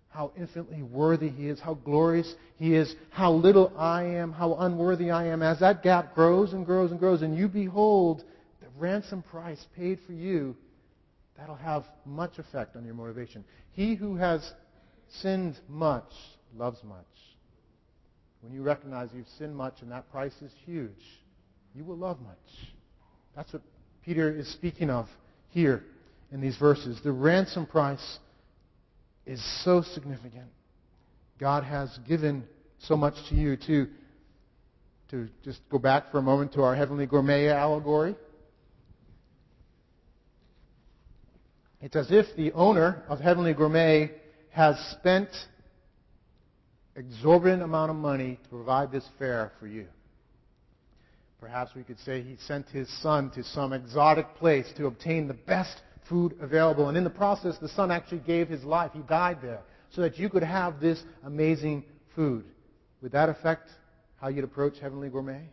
how 0.07 0.31
infinitely 0.37 0.81
worthy 0.81 1.27
he 1.27 1.49
is, 1.49 1.59
how 1.59 1.73
glorious 1.73 2.33
he 2.55 2.73
is, 2.73 2.95
how 3.09 3.33
little 3.33 3.73
I 3.77 4.03
am, 4.03 4.31
how 4.31 4.55
unworthy 4.55 5.11
I 5.11 5.25
am, 5.25 5.43
as 5.43 5.59
that 5.59 5.83
gap 5.83 6.15
grows 6.15 6.53
and 6.53 6.65
grows 6.65 6.91
and 6.91 6.99
grows, 7.01 7.21
and 7.21 7.37
you 7.37 7.49
behold 7.49 8.23
the 8.61 8.67
ransom 8.77 9.23
price 9.23 9.67
paid 9.75 9.99
for 10.07 10.13
you, 10.13 10.55
that'll 11.37 11.55
have 11.55 11.83
much 12.05 12.39
effect 12.39 12.77
on 12.77 12.85
your 12.85 12.95
motivation. 12.95 13.43
He 13.73 13.95
who 13.95 14.15
has 14.15 14.53
sinned 15.21 15.59
much 15.67 16.13
loves 16.55 16.81
much. 16.81 17.03
When 18.39 18.53
you 18.53 18.63
recognize 18.63 19.09
you've 19.13 19.27
sinned 19.37 19.57
much 19.57 19.81
and 19.81 19.91
that 19.91 20.09
price 20.11 20.41
is 20.41 20.53
huge, 20.65 21.03
you 21.75 21.83
will 21.83 21.97
love 21.97 22.21
much. 22.21 22.69
That's 23.35 23.51
what 23.51 23.61
Peter 24.05 24.29
is 24.29 24.47
speaking 24.53 24.91
of 24.91 25.07
here 25.49 25.83
in 26.31 26.39
these 26.39 26.55
verses. 26.57 26.99
The 27.03 27.11
ransom 27.11 27.65
price 27.65 28.19
is 29.25 29.43
so 29.63 29.81
significant. 29.81 30.45
God 31.39 31.63
has 31.63 31.97
given 32.07 32.43
so 32.79 32.95
much 32.95 33.15
to 33.29 33.35
you 33.35 33.57
to, 33.65 33.87
to 35.09 35.27
just 35.43 35.59
go 35.71 35.79
back 35.79 36.11
for 36.11 36.19
a 36.19 36.21
moment 36.21 36.53
to 36.53 36.61
our 36.61 36.75
heavenly 36.75 37.07
gourmet 37.07 37.47
allegory. 37.47 38.15
It's 41.81 41.95
as 41.95 42.11
if 42.11 42.27
the 42.35 42.51
owner 42.53 43.03
of 43.09 43.19
Heavenly 43.19 43.53
Gourmet 43.53 44.11
has 44.51 44.75
spent 44.91 45.29
exorbitant 46.95 47.61
amount 47.61 47.91
of 47.91 47.97
money 47.97 48.39
to 48.43 48.49
provide 48.49 48.91
this 48.91 49.05
fare 49.19 49.51
for 49.59 49.67
you. 49.67 49.85
Perhaps 51.45 51.75
we 51.75 51.84
could 51.84 51.99
say 51.99 52.23
he 52.23 52.38
sent 52.38 52.67
his 52.69 52.89
son 53.03 53.29
to 53.29 53.43
some 53.43 53.71
exotic 53.71 54.34
place 54.38 54.65
to 54.77 54.88
obtain 54.88 55.27
the 55.27 55.36
best 55.36 55.84
food 56.10 56.36
available. 56.41 56.89
And 56.89 56.97
in 56.97 57.03
the 57.03 57.10
process, 57.12 57.55
the 57.60 57.69
son 57.69 57.91
actually 57.91 58.21
gave 58.21 58.49
his 58.49 58.63
life. 58.63 58.89
He 58.95 59.01
died 59.01 59.43
there 59.43 59.62
so 59.91 60.01
that 60.01 60.17
you 60.17 60.27
could 60.27 60.41
have 60.41 60.79
this 60.79 61.03
amazing 61.23 61.86
food. 62.15 62.45
Would 63.03 63.12
that 63.12 63.29
affect 63.29 63.69
how 64.19 64.29
you'd 64.29 64.43
approach 64.43 64.79
Heavenly 64.79 65.08
Gourmet? 65.08 65.43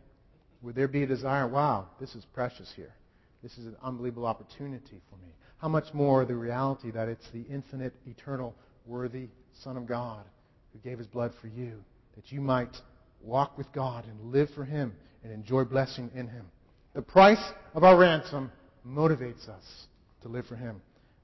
Would 0.63 0.77
there 0.77 0.89
be 0.89 1.03
a 1.03 1.07
desire, 1.07 1.47
wow, 1.47 1.89
this 2.01 2.15
is 2.15 2.25
precious 2.25 2.73
here. 2.75 2.95
This 3.43 3.59
is 3.59 3.67
an 3.67 3.77
unbelievable 3.83 4.27
opportunity 4.27 5.03
for 5.11 5.17
me. 5.17 5.35
How 5.59 5.69
much 5.69 5.93
more 5.93 6.25
the 6.25 6.35
reality 6.35 6.91
that 6.93 7.09
it's 7.09 7.29
the 7.35 7.43
infinite, 7.51 7.93
eternal, 8.07 8.55
worthy 8.87 9.29
Son 9.63 9.77
of 9.77 9.87
God 9.87 10.25
who 10.73 10.79
gave 10.79 10.97
his 10.97 11.07
blood 11.07 11.35
for 11.43 11.49
you, 11.49 11.85
that 12.17 12.33
you 12.33 12.41
might 12.41 12.75
walk 13.21 13.59
with 13.59 13.71
God 13.75 14.07
and 14.07 14.33
live 14.33 14.49
for 14.55 14.65
him 14.65 14.95
and 15.23 15.33
enjoy 15.33 15.65
blessing 15.65 16.11
in 16.15 16.29
him. 16.29 16.47
The 16.95 17.03
price 17.03 17.43
of 17.75 17.85
our 17.85 17.99
ransom 17.99 18.51
motivates 18.87 19.49
us 19.49 19.87
to 20.23 20.29
live 20.29 20.47
for 20.47 20.57
him. 20.57 20.81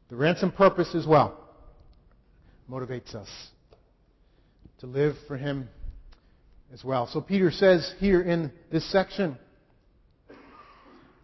The 0.08 0.16
ransom 0.16 0.52
purpose 0.52 0.94
as 0.94 1.06
well 1.06 1.38
motivates 2.70 3.14
us 3.14 3.28
to 4.78 4.86
live 4.86 5.16
for 5.26 5.36
him 5.36 5.68
as 6.72 6.84
well. 6.84 7.06
So 7.06 7.20
Peter 7.20 7.50
says 7.50 7.94
here 7.98 8.22
in 8.22 8.52
this 8.70 8.90
section, 8.90 9.36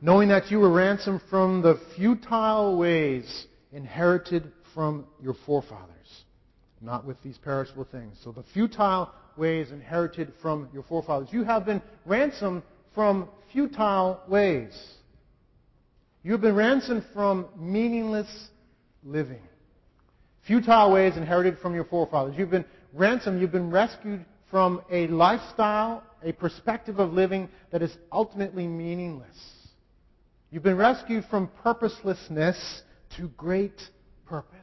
knowing 0.01 0.29
that 0.29 0.51
you 0.51 0.59
were 0.59 0.71
ransomed 0.71 1.21
from 1.31 1.63
the 1.63 1.79
futile 1.97 2.77
ways 2.77 3.47
inherited 3.73 4.51
from 4.75 5.07
your 5.23 5.35
forefathers, 5.47 6.24
not 6.85 7.05
with 7.05 7.21
these 7.23 7.39
perishable 7.39 7.87
things. 7.91 8.17
So 8.23 8.33
the 8.33 8.45
futile 8.53 9.11
ways 9.37 9.71
inherited 9.73 10.33
from 10.41 10.69
your 10.73 10.83
forefathers. 10.85 11.29
You 11.33 11.45
have 11.45 11.65
been 11.65 11.83
ransomed 12.05 12.63
from 12.95 13.29
futile 13.53 14.21
ways. 14.29 14.73
You 16.23 16.33
have 16.33 16.41
been 16.41 16.55
ransomed 16.55 17.05
from 17.13 17.47
meaningless 17.59 18.49
living. 19.03 19.43
Futile 20.47 20.93
ways 20.93 21.17
inherited 21.17 21.59
from 21.59 21.75
your 21.75 21.85
forefathers. 21.85 22.35
You've 22.37 22.51
been 22.51 22.65
ransomed, 22.93 23.41
you've 23.41 23.53
been 23.53 23.71
rescued 23.71 24.25
from 24.51 24.83
a 24.91 25.07
lifestyle, 25.09 26.03
a 26.23 26.33
perspective 26.33 26.99
of 26.99 27.13
living 27.13 27.49
that 27.73 27.83
is 27.83 27.97
ultimately 28.13 28.67
meaningless. 28.67 29.37
You've 30.51 30.63
been 30.63 30.77
rescued 30.77 31.25
from 31.29 31.51
purposelessness 31.63 32.83
to 33.17 33.29
great 33.37 33.81
purpose. 34.27 34.55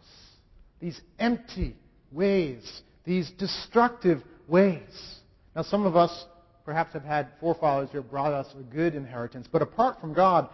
These 0.79 0.99
empty 1.19 1.75
ways, 2.11 2.81
these 3.05 3.31
destructive 3.37 4.21
ways. 4.47 5.19
Now, 5.55 5.63
some 5.63 5.85
of 5.85 5.95
us 5.95 6.25
perhaps 6.65 6.93
have 6.93 7.03
had 7.03 7.27
forefathers 7.39 7.89
who 7.91 7.97
have 7.97 8.09
brought 8.09 8.33
us 8.33 8.47
a 8.59 8.63
good 8.63 8.95
inheritance, 8.95 9.47
but 9.51 9.61
apart 9.61 9.99
from 9.99 10.13
God, 10.13 10.49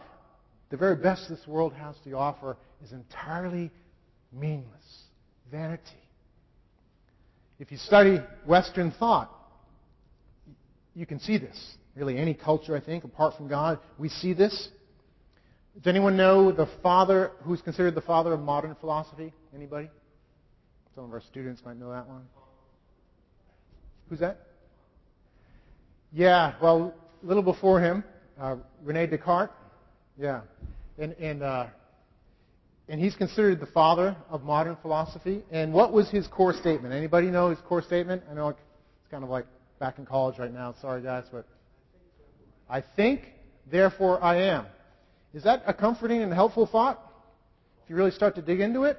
the 0.69 0.77
very 0.77 0.95
best 0.95 1.29
this 1.29 1.45
world 1.47 1.73
has 1.73 1.95
to 2.03 2.13
offer 2.13 2.57
is 2.83 2.91
entirely 2.91 3.71
meaningless. 4.31 4.73
Vanity. 5.49 5.83
If 7.59 7.71
you 7.71 7.77
study 7.77 8.19
Western 8.45 8.91
thought, 8.91 9.31
you 10.93 11.05
can 11.05 11.19
see 11.19 11.37
this. 11.37 11.77
Really, 11.95 12.17
any 12.17 12.33
culture, 12.33 12.75
I 12.75 12.79
think, 12.79 13.03
apart 13.03 13.35
from 13.35 13.47
God, 13.47 13.79
we 13.97 14.09
see 14.09 14.33
this. 14.33 14.69
Does 15.75 15.87
anyone 15.87 16.17
know 16.17 16.51
the 16.51 16.67
father, 16.83 17.31
who's 17.43 17.61
considered 17.61 17.95
the 17.95 18.01
father 18.01 18.33
of 18.33 18.39
modern 18.39 18.75
philosophy? 18.75 19.33
Anybody? 19.55 19.89
Some 20.97 21.05
of 21.05 21.13
our 21.13 21.21
students 21.21 21.61
might 21.63 21.77
know 21.77 21.91
that 21.91 22.07
one. 22.07 22.23
Who's 24.09 24.17
that? 24.17 24.39
Yeah, 26.11 26.55
well, 26.59 26.91
a 27.21 27.25
little 27.27 27.43
before 27.43 27.79
him, 27.79 28.03
uh, 28.41 28.55
Rene 28.83 29.05
Descartes. 29.05 29.53
Yeah. 30.17 30.41
And, 30.97 31.11
and, 31.19 31.43
uh, 31.43 31.67
and 32.89 32.99
he's 32.99 33.15
considered 33.15 33.59
the 33.59 33.67
father 33.67 34.17
of 34.31 34.41
modern 34.41 34.75
philosophy. 34.81 35.43
And 35.51 35.71
what 35.71 35.93
was 35.93 36.09
his 36.09 36.25
core 36.25 36.51
statement? 36.53 36.95
Anybody 36.95 37.27
know 37.27 37.51
his 37.51 37.59
core 37.59 37.83
statement? 37.83 38.23
I 38.31 38.33
know 38.33 38.49
it's 38.49 38.59
kind 39.11 39.23
of 39.23 39.29
like 39.29 39.45
back 39.79 39.99
in 39.99 40.05
college 40.07 40.39
right 40.39 40.51
now. 40.51 40.73
Sorry, 40.81 41.03
guys, 41.03 41.25
but 41.31 41.45
I 42.67 42.81
think, 42.81 43.33
therefore 43.69 44.23
I 44.23 44.37
am. 44.37 44.65
Is 45.35 45.43
that 45.43 45.61
a 45.67 45.75
comforting 45.75 46.23
and 46.23 46.33
helpful 46.33 46.65
thought? 46.65 46.99
If 47.83 47.91
you 47.91 47.95
really 47.95 48.09
start 48.09 48.33
to 48.33 48.41
dig 48.41 48.61
into 48.61 48.81
it? 48.85 48.97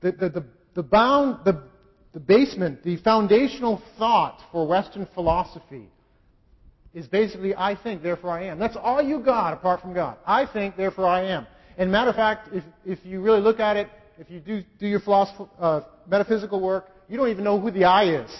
The, 0.00 0.12
the, 0.12 0.28
the, 0.30 0.44
the 0.74 0.82
bound, 0.82 1.44
the, 1.44 1.62
the 2.12 2.20
basement, 2.20 2.82
the 2.82 2.96
foundational 2.98 3.82
thought 3.98 4.40
for 4.52 4.66
Western 4.66 5.06
philosophy 5.14 5.88
is 6.92 7.06
basically, 7.06 7.54
I 7.54 7.76
think, 7.80 8.02
therefore 8.02 8.30
I 8.30 8.44
am. 8.44 8.58
That's 8.58 8.76
all 8.76 9.00
you 9.00 9.20
got 9.20 9.52
apart 9.52 9.80
from 9.80 9.94
God. 9.94 10.16
I 10.26 10.46
think, 10.46 10.76
therefore 10.76 11.06
I 11.06 11.22
am. 11.24 11.46
And 11.78 11.90
matter 11.90 12.10
of 12.10 12.16
fact, 12.16 12.48
if, 12.52 12.64
if 12.84 12.98
you 13.04 13.20
really 13.20 13.40
look 13.40 13.60
at 13.60 13.76
it, 13.76 13.88
if 14.18 14.30
you 14.30 14.40
do, 14.40 14.62
do 14.78 14.86
your 14.86 15.00
uh, 15.58 15.80
metaphysical 16.06 16.60
work, 16.60 16.88
you 17.08 17.16
don't 17.16 17.28
even 17.28 17.44
know 17.44 17.58
who 17.58 17.70
the 17.70 17.84
I 17.84 18.22
is. 18.22 18.30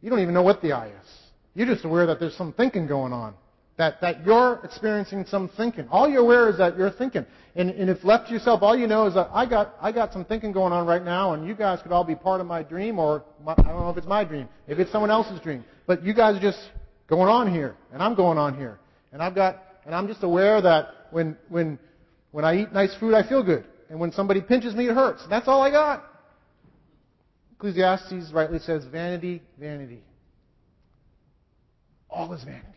You 0.00 0.10
don't 0.10 0.20
even 0.20 0.34
know 0.34 0.42
what 0.42 0.60
the 0.60 0.72
I 0.72 0.88
is. 0.88 1.08
You're 1.54 1.66
just 1.66 1.84
aware 1.84 2.06
that 2.06 2.18
there's 2.18 2.36
some 2.36 2.52
thinking 2.52 2.86
going 2.86 3.12
on. 3.12 3.34
That, 3.76 4.00
that 4.02 4.24
you're 4.24 4.60
experiencing 4.62 5.24
some 5.26 5.48
thinking. 5.56 5.88
All 5.90 6.08
you're 6.08 6.22
aware 6.22 6.48
is 6.48 6.58
that 6.58 6.78
you're 6.78 6.92
thinking. 6.92 7.26
And, 7.56 7.70
and 7.70 7.90
if 7.90 8.04
left 8.04 8.28
to 8.28 8.32
yourself, 8.32 8.62
all 8.62 8.76
you 8.76 8.86
know 8.86 9.06
is 9.06 9.14
that 9.14 9.30
I 9.32 9.46
got, 9.46 9.74
I 9.80 9.90
got 9.90 10.12
some 10.12 10.24
thinking 10.24 10.52
going 10.52 10.72
on 10.72 10.86
right 10.86 11.04
now, 11.04 11.34
and 11.34 11.46
you 11.46 11.56
guys 11.56 11.80
could 11.82 11.90
all 11.90 12.04
be 12.04 12.14
part 12.14 12.40
of 12.40 12.46
my 12.46 12.62
dream, 12.62 13.00
or 13.00 13.24
my, 13.44 13.52
I 13.52 13.62
don't 13.62 13.80
know 13.80 13.90
if 13.90 13.96
it's 13.96 14.06
my 14.06 14.22
dream. 14.22 14.48
Maybe 14.68 14.82
it's 14.82 14.92
someone 14.92 15.10
else's 15.10 15.40
dream. 15.40 15.64
But 15.86 16.04
you 16.04 16.14
guys 16.14 16.36
are 16.36 16.40
just 16.40 16.58
going 17.08 17.28
on 17.28 17.52
here, 17.52 17.74
and 17.92 18.00
I'm 18.00 18.14
going 18.14 18.38
on 18.38 18.56
here. 18.56 18.78
And 19.12 19.20
I've 19.20 19.34
got, 19.34 19.60
and 19.86 19.94
I'm 19.94 20.06
just 20.06 20.22
aware 20.22 20.60
that 20.62 20.88
when, 21.10 21.36
when, 21.48 21.78
when 22.30 22.44
I 22.44 22.56
eat 22.56 22.72
nice 22.72 22.94
food, 23.00 23.14
I 23.14 23.28
feel 23.28 23.42
good. 23.42 23.64
And 23.90 23.98
when 23.98 24.12
somebody 24.12 24.40
pinches 24.40 24.74
me, 24.74 24.88
it 24.88 24.94
hurts. 24.94 25.24
That's 25.28 25.48
all 25.48 25.62
I 25.62 25.70
got. 25.70 26.04
Ecclesiastes 27.56 28.32
rightly 28.32 28.60
says, 28.60 28.84
vanity, 28.84 29.42
vanity. 29.58 30.02
All 32.08 32.32
is 32.32 32.44
vanity. 32.44 32.73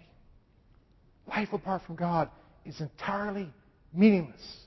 Life 1.28 1.50
apart 1.54 1.82
from 1.86 1.96
God 1.96 2.30
is 2.66 2.80
entirely 2.82 3.50
meaningless. 3.94 4.58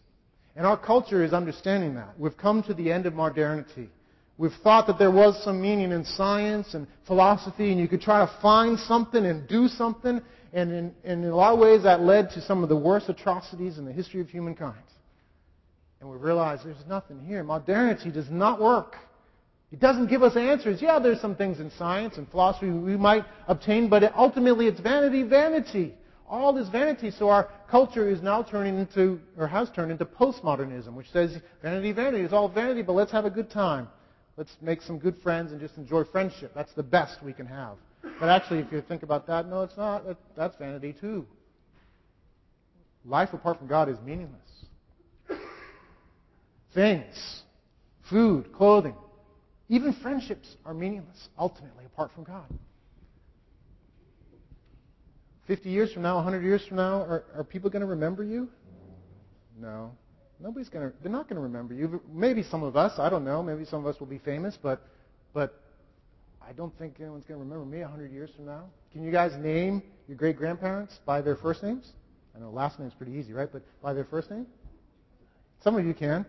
And 0.56 0.66
our 0.66 0.76
culture 0.76 1.24
is 1.24 1.32
understanding 1.32 1.94
that. 1.94 2.18
We've 2.18 2.36
come 2.36 2.62
to 2.64 2.74
the 2.74 2.92
end 2.92 3.06
of 3.06 3.14
modernity. 3.14 3.88
We've 4.36 4.52
thought 4.62 4.86
that 4.86 4.98
there 4.98 5.10
was 5.10 5.42
some 5.44 5.60
meaning 5.60 5.92
in 5.92 6.04
science 6.04 6.74
and 6.74 6.86
philosophy, 7.06 7.70
and 7.70 7.80
you 7.80 7.88
could 7.88 8.00
try 8.00 8.24
to 8.24 8.32
find 8.40 8.78
something 8.78 9.24
and 9.24 9.46
do 9.48 9.68
something. 9.68 10.20
And 10.52 10.72
in, 10.72 10.94
and 11.04 11.24
in 11.24 11.30
a 11.30 11.36
lot 11.36 11.52
of 11.52 11.60
ways, 11.60 11.82
that 11.84 12.00
led 12.00 12.30
to 12.30 12.42
some 12.42 12.62
of 12.62 12.68
the 12.68 12.76
worst 12.76 13.08
atrocities 13.08 13.78
in 13.78 13.84
the 13.84 13.92
history 13.92 14.20
of 14.20 14.28
humankind. 14.28 14.82
And 16.00 16.10
we 16.10 16.16
realize 16.16 16.60
there's 16.64 16.76
nothing 16.88 17.20
here. 17.20 17.44
Modernity 17.44 18.10
does 18.10 18.30
not 18.30 18.60
work. 18.60 18.96
It 19.70 19.78
doesn't 19.78 20.08
give 20.08 20.22
us 20.22 20.36
answers. 20.36 20.82
Yeah, 20.82 20.98
there's 20.98 21.20
some 21.20 21.36
things 21.36 21.60
in 21.60 21.70
science 21.78 22.16
and 22.16 22.28
philosophy 22.28 22.70
we 22.70 22.96
might 22.96 23.24
obtain, 23.46 23.88
but 23.88 24.02
ultimately 24.16 24.66
it's 24.66 24.80
vanity, 24.80 25.22
vanity. 25.22 25.94
All 26.30 26.56
is 26.58 26.68
vanity. 26.68 27.10
So 27.10 27.28
our 27.28 27.48
culture 27.68 28.08
is 28.08 28.22
now 28.22 28.44
turning 28.44 28.78
into, 28.78 29.20
or 29.36 29.48
has 29.48 29.68
turned 29.70 29.90
into 29.90 30.04
postmodernism, 30.04 30.94
which 30.94 31.10
says 31.10 31.36
vanity, 31.60 31.90
vanity 31.90 32.22
is 32.22 32.32
all 32.32 32.48
vanity, 32.48 32.82
but 32.82 32.92
let's 32.92 33.10
have 33.10 33.24
a 33.24 33.30
good 33.30 33.50
time. 33.50 33.88
Let's 34.36 34.56
make 34.62 34.80
some 34.80 34.98
good 34.98 35.16
friends 35.18 35.50
and 35.50 35.60
just 35.60 35.76
enjoy 35.76 36.04
friendship. 36.04 36.52
That's 36.54 36.72
the 36.72 36.84
best 36.84 37.22
we 37.22 37.32
can 37.32 37.46
have. 37.46 37.76
But 38.20 38.28
actually, 38.28 38.60
if 38.60 38.70
you 38.72 38.80
think 38.80 39.02
about 39.02 39.26
that, 39.26 39.48
no, 39.48 39.62
it's 39.62 39.76
not. 39.76 40.04
That's 40.36 40.56
vanity 40.56 40.94
too. 40.98 41.26
Life 43.04 43.30
apart 43.32 43.58
from 43.58 43.66
God 43.66 43.88
is 43.88 43.98
meaningless. 44.06 44.40
Things, 46.72 47.42
food, 48.08 48.52
clothing, 48.52 48.94
even 49.68 49.92
friendships 49.94 50.56
are 50.64 50.72
meaningless 50.72 51.28
ultimately 51.36 51.84
apart 51.84 52.12
from 52.14 52.22
God. 52.22 52.46
50 55.50 55.68
years 55.68 55.92
from 55.92 56.02
now, 56.02 56.14
100 56.14 56.44
years 56.44 56.64
from 56.64 56.76
now, 56.76 57.00
are, 57.00 57.24
are 57.34 57.42
people 57.42 57.70
going 57.70 57.80
to 57.80 57.86
remember 57.88 58.22
you? 58.22 58.48
No. 59.60 59.90
Nobody's 60.38 60.68
going 60.68 60.88
to, 60.88 60.96
they're 61.02 61.10
not 61.10 61.24
going 61.24 61.34
to 61.34 61.42
remember 61.42 61.74
you. 61.74 62.00
Maybe 62.08 62.44
some 62.44 62.62
of 62.62 62.76
us, 62.76 63.00
I 63.00 63.10
don't 63.10 63.24
know. 63.24 63.42
Maybe 63.42 63.64
some 63.64 63.80
of 63.80 63.86
us 63.92 63.98
will 63.98 64.06
be 64.06 64.18
famous, 64.18 64.56
but, 64.62 64.80
but 65.34 65.60
I 66.40 66.52
don't 66.52 66.72
think 66.78 67.00
anyone's 67.00 67.24
going 67.24 67.40
to 67.40 67.44
remember 67.44 67.64
me 67.66 67.80
100 67.80 68.12
years 68.12 68.30
from 68.36 68.46
now. 68.46 68.66
Can 68.92 69.02
you 69.02 69.10
guys 69.10 69.32
name 69.40 69.82
your 70.06 70.16
great 70.16 70.36
grandparents 70.36 71.00
by 71.04 71.20
their 71.20 71.34
first 71.34 71.64
names? 71.64 71.94
I 72.36 72.38
know 72.38 72.50
last 72.50 72.78
name's 72.78 72.94
pretty 72.94 73.14
easy, 73.14 73.32
right? 73.32 73.48
But 73.52 73.62
by 73.82 73.92
their 73.92 74.04
first 74.04 74.30
name? 74.30 74.46
Some 75.64 75.76
of 75.76 75.84
you 75.84 75.94
can. 75.94 76.26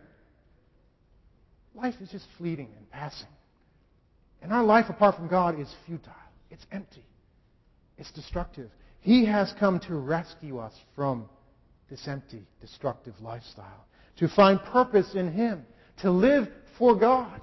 Life 1.75 1.93
is 2.01 2.09
just 2.09 2.25
fleeting 2.39 2.69
and 2.75 2.89
passing. 2.89 3.29
And 4.41 4.51
our 4.51 4.63
life 4.63 4.85
apart 4.89 5.15
from 5.15 5.27
God 5.27 5.59
is 5.59 5.71
futile. 5.85 6.11
It's 6.49 6.65
empty. 6.71 7.05
It's 7.99 8.11
destructive. 8.13 8.71
He 9.01 9.25
has 9.25 9.53
come 9.59 9.79
to 9.81 9.95
rescue 9.95 10.59
us 10.59 10.73
from 10.95 11.27
this 11.89 12.07
empty, 12.07 12.43
destructive 12.61 13.15
lifestyle, 13.19 13.85
to 14.17 14.27
find 14.29 14.61
purpose 14.61 15.15
in 15.15 15.31
Him, 15.31 15.65
to 16.01 16.11
live 16.11 16.47
for 16.77 16.95
God. 16.95 17.41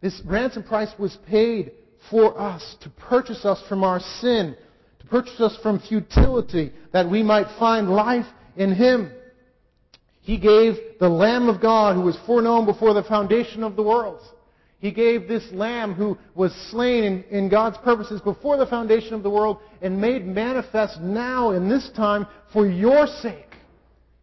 This 0.00 0.20
ransom 0.24 0.62
price 0.62 0.92
was 0.98 1.16
paid 1.26 1.72
for 2.10 2.38
us 2.40 2.76
to 2.82 2.90
purchase 2.90 3.44
us 3.44 3.60
from 3.68 3.82
our 3.82 3.98
sin, 3.98 4.54
to 5.00 5.06
purchase 5.06 5.40
us 5.40 5.58
from 5.62 5.80
futility, 5.80 6.72
that 6.92 7.10
we 7.10 7.22
might 7.22 7.48
find 7.58 7.90
life 7.90 8.26
in 8.56 8.74
Him. 8.74 9.10
He 10.20 10.38
gave 10.38 10.76
the 11.00 11.08
Lamb 11.08 11.48
of 11.48 11.60
God 11.60 11.96
who 11.96 12.02
was 12.02 12.18
foreknown 12.26 12.66
before 12.66 12.92
the 12.92 13.02
foundation 13.02 13.64
of 13.64 13.74
the 13.74 13.82
world 13.82 14.20
he 14.80 14.92
gave 14.92 15.26
this 15.26 15.44
lamb 15.52 15.94
who 15.94 16.16
was 16.34 16.52
slain 16.70 17.04
in, 17.04 17.24
in, 17.30 17.48
God's 17.48 17.76
purposes 17.78 18.20
before 18.20 18.56
the 18.56 18.66
foundation 18.66 19.14
of 19.14 19.22
the 19.22 19.30
world 19.30 19.58
and 19.82 20.00
made 20.00 20.24
manifest 20.24 21.00
now 21.00 21.50
in 21.50 21.68
this 21.68 21.90
time 21.96 22.26
for 22.52 22.66
your 22.66 23.06
sake. 23.06 23.44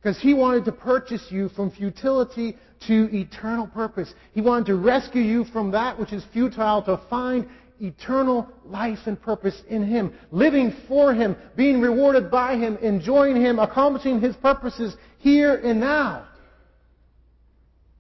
Because 0.02 0.20
he 0.20 0.34
wanted 0.34 0.64
to 0.66 0.72
purchase 0.72 1.26
you 1.30 1.50
from 1.50 1.72
futility 1.72 2.56
to 2.88 3.10
eternal 3.12 3.68
purpose. 3.68 4.14
He 4.34 4.42
wanted 4.42 4.68
to 4.68 4.76
rescue 4.76 5.22
you 5.22 5.44
from 5.46 5.72
that 5.72 6.00
which 6.00 6.14
is 6.14 6.24
futile 6.32 6.84
to 6.84 7.02
find 7.10 7.48
eternal 7.82 8.48
life 8.64 9.00
and 9.08 9.22
purpose 9.22 9.62
in 9.68 9.86
Him. 9.86 10.14
Living 10.32 10.74
for 10.88 11.14
Him, 11.14 11.36
being 11.58 11.82
rewarded 11.82 12.32
by 12.32 12.56
Him, 12.56 12.78
enjoying 12.78 13.36
Him, 13.36 13.60
accomplishing 13.60 14.22
His 14.22 14.36
purposes 14.38 14.96
here 15.18 15.56
and 15.56 15.80
now. 15.80 16.28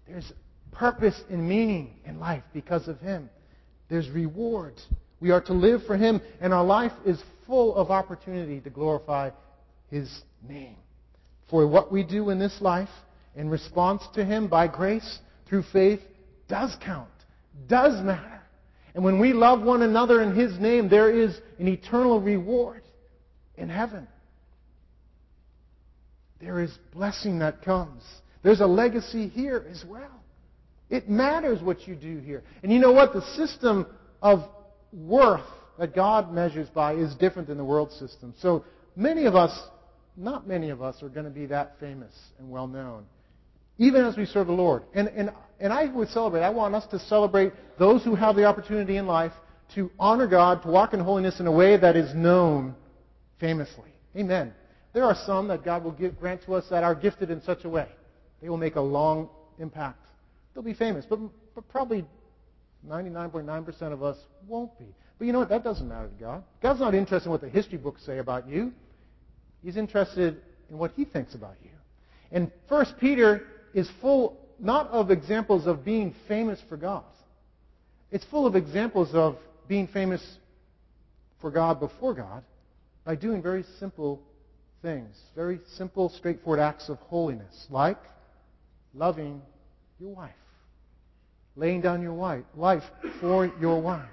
There's 0.08 0.32
purpose 0.76 1.20
and 1.30 1.48
meaning 1.48 1.96
in 2.06 2.20
life 2.20 2.44
because 2.54 2.88
of 2.88 3.00
Him. 3.00 3.30
There's 3.90 4.10
reward. 4.10 4.74
We 5.20 5.32
are 5.32 5.42
to 5.42 5.54
live 5.54 5.86
for 5.86 5.98
Him, 5.98 6.22
and 6.42 6.54
our 6.54 6.64
life 6.64 6.92
is 7.06 7.22
full 7.48 7.76
of 7.76 7.92
opportunity 7.92 8.60
to 8.62 8.70
glorify 8.70 9.32
His 9.90 10.10
name. 10.48 10.76
For 11.50 11.68
what 11.68 11.92
we 11.92 12.04
do 12.04 12.30
in 12.30 12.40
this 12.40 12.62
life 12.62 12.90
in 13.36 13.50
response 13.50 14.04
to 14.16 14.26
Him 14.26 14.48
by 14.48 14.68
grace 14.68 15.20
through 15.48 15.64
faith 15.72 16.02
does 16.48 16.76
count, 16.84 17.10
does 17.68 18.04
matter. 18.04 18.42
And 18.94 19.04
when 19.04 19.20
we 19.20 19.34
love 19.34 19.62
one 19.62 19.82
another 19.82 20.22
in 20.22 20.36
His 20.36 20.58
name, 20.60 20.90
there 20.90 21.12
is 21.12 21.38
an 21.60 21.68
eternal 21.68 22.22
reward 22.22 22.82
in 23.58 23.70
heaven. 23.70 24.08
There 26.42 26.62
is 26.62 26.72
blessing 26.94 27.40
that 27.40 27.64
comes. 27.64 28.04
There's 28.44 28.62
a 28.62 28.68
legacy 28.68 29.28
here 29.28 29.66
as 29.70 29.84
well. 29.88 30.22
It 30.90 31.10
matters 31.10 31.62
what 31.62 31.88
you 31.88 31.96
do 31.96 32.20
here. 32.20 32.44
And 32.62 32.72
you 32.72 32.80
know 32.80 32.92
what? 32.92 33.14
The 33.14 33.22
system 33.36 33.88
of 34.22 34.44
worth 34.94 35.46
that 35.80 35.96
God 35.96 36.32
measures 36.32 36.70
by 36.70 36.94
is 36.94 37.16
different 37.16 37.48
than 37.48 37.58
the 37.58 37.66
world 37.66 37.92
system. 37.92 38.34
So 38.40 38.64
many 38.96 39.26
of 39.26 39.36
us, 39.36 39.58
not 40.16 40.48
many 40.48 40.70
of 40.70 40.82
us, 40.82 41.02
are 41.02 41.10
going 41.10 41.26
to 41.26 41.32
be 41.32 41.48
that 41.48 41.76
famous 41.80 42.14
and 42.40 42.50
well 42.50 42.68
known, 42.68 43.06
even 43.78 44.06
as 44.06 44.16
we 44.16 44.26
serve 44.26 44.48
the 44.48 44.54
Lord. 44.54 44.84
And, 44.94 45.08
and, 45.10 45.32
and 45.60 45.74
I 45.74 45.88
would 45.88 46.10
celebrate, 46.10 46.42
I 46.42 46.50
want 46.50 46.76
us 46.76 46.86
to 46.88 47.00
celebrate 47.00 47.54
those 47.78 48.04
who 48.04 48.16
have 48.16 48.36
the 48.36 48.46
opportunity 48.46 48.98
in 48.98 49.08
life 49.08 49.34
to 49.74 49.92
honor 50.00 50.28
God, 50.28 50.62
to 50.62 50.70
walk 50.70 50.94
in 50.94 51.00
holiness 51.00 51.40
in 51.40 51.48
a 51.48 51.52
way 51.52 51.76
that 51.78 51.96
is 51.96 52.14
known 52.14 52.76
famously. 53.40 53.92
Amen. 54.16 54.54
There 54.94 55.04
are 55.04 55.18
some 55.26 55.48
that 55.50 55.66
God 55.66 55.84
will 55.84 55.92
give, 55.92 56.18
grant 56.20 56.44
to 56.46 56.54
us 56.54 56.66
that 56.70 56.84
are 56.84 56.96
gifted 56.96 57.32
in 57.32 57.42
such 57.42 57.66
a 57.66 57.70
way. 57.70 57.88
They 58.42 58.48
will 58.48 58.58
make 58.58 58.76
a 58.76 58.82
long 58.82 59.30
impact 59.60 60.06
They'll 60.56 60.64
be 60.64 60.74
famous, 60.74 61.06
but, 61.06 61.20
but 61.54 61.68
probably 61.68 62.06
99.9% 62.88 63.82
of 63.92 64.02
us 64.02 64.18
won't 64.48 64.78
be. 64.80 64.86
But 65.20 65.26
you 65.28 65.34
know 65.34 65.40
what? 65.40 65.50
That 65.50 65.66
doesn't 65.66 65.88
matter 65.88 66.08
to 66.08 66.24
God. 66.24 66.44
God's 66.62 66.80
not 66.80 66.96
interested 66.96 67.28
in 67.28 67.32
what 67.32 67.42
the 67.42 67.50
history 67.50 67.78
books 67.78 68.04
say 68.06 68.20
about 68.20 68.48
you. 68.48 68.72
He's 69.62 69.76
interested 69.76 70.42
in 70.70 70.78
what 70.78 70.92
he 70.96 71.04
thinks 71.04 71.36
about 71.36 71.56
you. 71.62 71.72
And 72.32 72.52
First 72.70 72.96
Peter 73.00 73.44
is 73.74 73.90
full 74.02 74.38
not 74.58 74.90
of 74.92 75.12
examples 75.12 75.68
of 75.68 75.84
being 75.84 76.16
famous 76.28 76.62
for 76.70 76.78
God. 76.78 77.04
It's 78.10 78.24
full 78.26 78.48
of 78.48 78.56
examples 78.56 79.10
of 79.14 79.38
being 79.68 79.88
famous 79.88 80.26
for 81.42 81.52
God 81.52 81.82
before 81.82 82.14
God 82.14 82.44
by 83.04 83.16
doing 83.16 83.42
very 83.42 83.66
simple 83.78 84.22
things, 84.82 85.18
very 85.36 85.60
simple, 85.76 86.08
straightforward 86.10 86.62
acts 86.62 86.88
of 86.88 86.98
holiness, 87.00 87.68
like 87.70 88.00
loving 88.94 89.42
your 90.00 90.16
wife 90.16 90.32
laying 91.56 91.82
down 91.82 92.02
your 92.02 92.14
wife, 92.14 92.44
life 92.56 92.84
for 93.20 93.52
your 93.60 93.82
wife, 93.82 94.10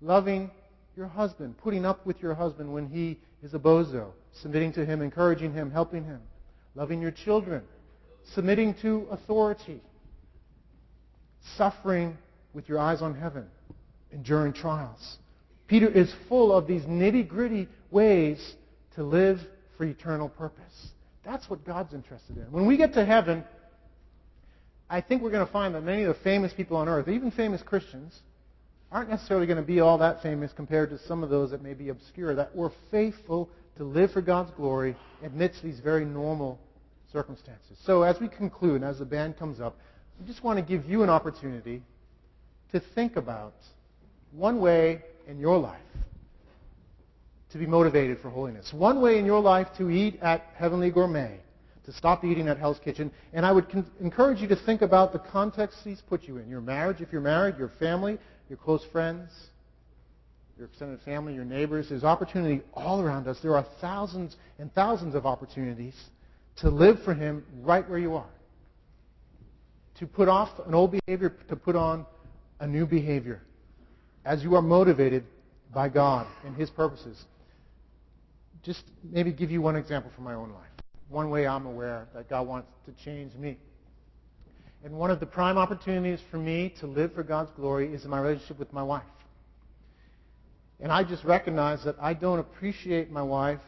loving 0.00 0.50
your 0.96 1.06
husband, 1.06 1.56
putting 1.58 1.86
up 1.86 2.04
with 2.04 2.20
your 2.20 2.34
husband 2.34 2.72
when 2.72 2.88
he 2.88 3.18
is 3.42 3.54
a 3.54 3.58
bozo, 3.58 4.10
submitting 4.32 4.72
to 4.72 4.84
him, 4.84 5.00
encouraging 5.02 5.52
him, 5.52 5.70
helping 5.70 6.04
him, 6.04 6.20
loving 6.74 7.00
your 7.00 7.10
children, 7.10 7.62
submitting 8.34 8.74
to 8.82 9.06
authority, 9.10 9.80
suffering 11.56 12.16
with 12.52 12.68
your 12.68 12.78
eyes 12.78 13.02
on 13.02 13.14
heaven, 13.14 13.46
enduring 14.12 14.52
trials. 14.52 15.18
Peter 15.66 15.88
is 15.88 16.12
full 16.28 16.52
of 16.52 16.66
these 16.66 16.82
nitty 16.82 17.26
gritty 17.26 17.68
ways 17.90 18.54
to 18.94 19.02
live 19.02 19.40
for 19.76 19.84
eternal 19.84 20.28
purpose. 20.28 20.90
That's 21.24 21.48
what 21.48 21.64
God's 21.64 21.94
interested 21.94 22.36
in. 22.36 22.44
When 22.50 22.66
we 22.66 22.76
get 22.76 22.92
to 22.94 23.04
heaven, 23.04 23.44
I 24.92 25.00
think 25.00 25.22
we're 25.22 25.30
going 25.30 25.46
to 25.46 25.50
find 25.50 25.74
that 25.74 25.80
many 25.80 26.02
of 26.02 26.14
the 26.14 26.22
famous 26.22 26.52
people 26.52 26.76
on 26.76 26.86
earth, 26.86 27.08
even 27.08 27.30
famous 27.30 27.62
Christians, 27.62 28.20
aren't 28.90 29.08
necessarily 29.08 29.46
going 29.46 29.56
to 29.56 29.62
be 29.62 29.80
all 29.80 29.96
that 29.96 30.22
famous 30.22 30.52
compared 30.52 30.90
to 30.90 30.98
some 30.98 31.24
of 31.24 31.30
those 31.30 31.50
that 31.52 31.62
may 31.62 31.72
be 31.72 31.88
obscure, 31.88 32.34
that 32.34 32.54
were 32.54 32.70
faithful 32.90 33.48
to 33.78 33.84
live 33.84 34.12
for 34.12 34.20
God's 34.20 34.50
glory 34.50 34.94
amidst 35.24 35.62
these 35.62 35.80
very 35.80 36.04
normal 36.04 36.58
circumstances. 37.10 37.78
So 37.86 38.02
as 38.02 38.20
we 38.20 38.28
conclude, 38.28 38.82
and 38.82 38.84
as 38.84 38.98
the 38.98 39.06
band 39.06 39.38
comes 39.38 39.60
up, 39.60 39.78
I 40.22 40.26
just 40.26 40.44
want 40.44 40.58
to 40.58 40.62
give 40.62 40.84
you 40.84 41.02
an 41.02 41.08
opportunity 41.08 41.82
to 42.72 42.80
think 42.94 43.16
about 43.16 43.54
one 44.32 44.60
way 44.60 45.00
in 45.26 45.38
your 45.38 45.56
life 45.56 45.80
to 47.52 47.56
be 47.56 47.64
motivated 47.64 48.18
for 48.20 48.28
holiness. 48.28 48.74
One 48.74 49.00
way 49.00 49.18
in 49.18 49.24
your 49.24 49.40
life 49.40 49.68
to 49.78 49.88
eat 49.88 50.18
at 50.20 50.44
Heavenly 50.54 50.90
Gourmet 50.90 51.40
to 51.84 51.92
stop 51.92 52.24
eating 52.24 52.48
at 52.48 52.58
Hell's 52.58 52.78
Kitchen. 52.78 53.10
And 53.32 53.44
I 53.44 53.52
would 53.52 53.68
con- 53.68 53.90
encourage 54.00 54.40
you 54.40 54.48
to 54.48 54.56
think 54.56 54.82
about 54.82 55.12
the 55.12 55.18
context 55.18 55.78
He's 55.84 56.00
put 56.00 56.24
you 56.24 56.38
in 56.38 56.48
your 56.48 56.60
marriage, 56.60 57.00
if 57.00 57.12
you're 57.12 57.20
married, 57.20 57.58
your 57.58 57.70
family, 57.78 58.18
your 58.48 58.58
close 58.58 58.84
friends, 58.92 59.30
your 60.56 60.66
extended 60.66 61.00
family, 61.02 61.34
your 61.34 61.44
neighbors. 61.44 61.88
There's 61.88 62.04
opportunity 62.04 62.62
all 62.74 63.00
around 63.00 63.26
us. 63.26 63.38
There 63.42 63.56
are 63.56 63.66
thousands 63.80 64.36
and 64.58 64.72
thousands 64.74 65.14
of 65.14 65.26
opportunities 65.26 65.94
to 66.56 66.68
live 66.68 67.02
for 67.02 67.14
Him 67.14 67.44
right 67.62 67.88
where 67.88 67.98
you 67.98 68.14
are. 68.14 68.30
To 69.98 70.06
put 70.06 70.28
off 70.28 70.50
an 70.66 70.74
old 70.74 70.92
behavior, 70.92 71.34
to 71.48 71.56
put 71.56 71.76
on 71.76 72.06
a 72.60 72.66
new 72.66 72.86
behavior. 72.86 73.42
As 74.24 74.42
you 74.42 74.54
are 74.54 74.62
motivated 74.62 75.24
by 75.74 75.88
God 75.88 76.26
and 76.44 76.54
His 76.56 76.70
purposes. 76.70 77.24
Just 78.62 78.84
maybe 79.02 79.32
give 79.32 79.50
you 79.50 79.60
one 79.60 79.74
example 79.74 80.12
from 80.14 80.22
my 80.24 80.34
own 80.34 80.52
life 80.52 80.81
one 81.12 81.30
way 81.30 81.46
I'm 81.46 81.66
aware 81.66 82.08
that 82.14 82.28
God 82.28 82.46
wants 82.46 82.68
to 82.86 83.04
change 83.04 83.34
me. 83.34 83.58
And 84.84 84.94
one 84.94 85.10
of 85.10 85.20
the 85.20 85.26
prime 85.26 85.58
opportunities 85.58 86.20
for 86.30 86.38
me 86.38 86.74
to 86.80 86.86
live 86.86 87.14
for 87.14 87.22
God's 87.22 87.50
glory 87.52 87.94
is 87.94 88.04
in 88.04 88.10
my 88.10 88.18
relationship 88.18 88.58
with 88.58 88.72
my 88.72 88.82
wife. 88.82 89.02
And 90.80 90.90
I 90.90 91.04
just 91.04 91.22
recognize 91.22 91.84
that 91.84 91.94
I 92.00 92.14
don't 92.14 92.40
appreciate 92.40 93.10
my 93.10 93.22
wife 93.22 93.60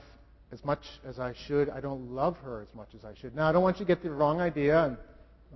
as 0.50 0.64
much 0.64 0.80
as 1.07 1.20
I 1.20 1.35
should. 1.46 1.70
I 1.70 1.80
don't 1.80 2.11
love 2.11 2.37
her 2.38 2.62
as 2.62 2.74
much 2.74 2.88
as 2.96 3.04
I 3.04 3.14
should. 3.20 3.37
Now, 3.37 3.48
I 3.48 3.52
don't 3.52 3.62
want 3.62 3.78
you 3.78 3.85
to 3.85 3.88
get 3.88 4.02
the 4.02 4.11
wrong 4.11 4.40
idea, 4.40 4.85
and 4.85 4.96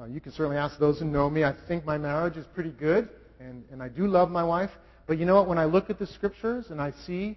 uh, 0.01 0.05
you 0.05 0.21
can 0.21 0.31
certainly 0.31 0.57
ask 0.57 0.79
those 0.79 1.01
who 1.01 1.07
know 1.07 1.29
me. 1.29 1.43
I 1.43 1.55
think 1.67 1.85
my 1.85 1.99
marriage 1.99 2.37
is 2.37 2.47
pretty 2.55 2.71
good, 2.71 3.09
and, 3.41 3.65
and 3.73 3.83
I 3.83 3.89
do 3.89 4.07
love 4.07 4.31
my 4.31 4.45
wife. 4.45 4.71
But 5.09 5.19
you 5.19 5.25
know 5.25 5.35
what? 5.37 5.49
When 5.49 5.59
I 5.59 5.65
look 5.65 5.91
at 5.91 5.99
the 5.99 6.07
scriptures 6.07 6.67
and 6.71 6.81
I 6.81 6.93
see 7.07 7.37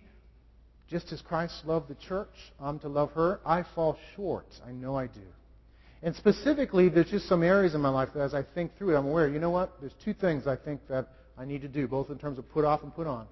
just 0.92 1.14
as 1.14 1.22
Christ 1.22 1.54
loved 1.66 1.88
the 1.88 1.96
church, 1.96 2.28
I'm 2.60 2.78
to 2.80 2.90
love 2.90 3.12
her, 3.14 3.40
I 3.46 3.64
fall 3.74 3.98
short. 4.16 4.46
I 4.68 4.74
know 4.74 4.98
I 4.98 5.08
do. 5.08 5.22
And 6.04 6.14
specifically, 6.16 6.90
there's 6.90 7.10
just 7.10 7.30
some 7.30 7.44
areas 7.44 7.74
in 7.74 7.82
my 7.82 7.90
life 7.90 8.10
that 8.14 8.22
as 8.22 8.34
I 8.34 8.44
think 8.44 8.78
through 8.78 8.94
it, 8.94 9.00
I'm 9.00 9.06
aware, 9.06 9.30
you 9.30 9.40
know 9.40 9.52
what? 9.52 9.80
There's 9.80 9.94
two 10.04 10.14
things 10.14 10.48
I 10.48 10.58
think 10.58 10.82
that 10.90 11.08
I 11.38 11.46
need 11.46 11.62
to 11.62 11.70
do, 11.70 11.88
both 11.88 12.10
in 12.10 12.18
terms 12.18 12.38
of 12.38 12.50
put 12.52 12.66
off 12.66 12.84
and 12.84 12.94
put 12.94 13.08
on. 13.08 13.26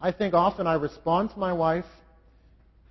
I 0.00 0.12
think 0.12 0.34
often 0.34 0.66
I 0.66 0.74
respond 0.74 1.30
to 1.30 1.38
my 1.38 1.52
wife 1.52 1.86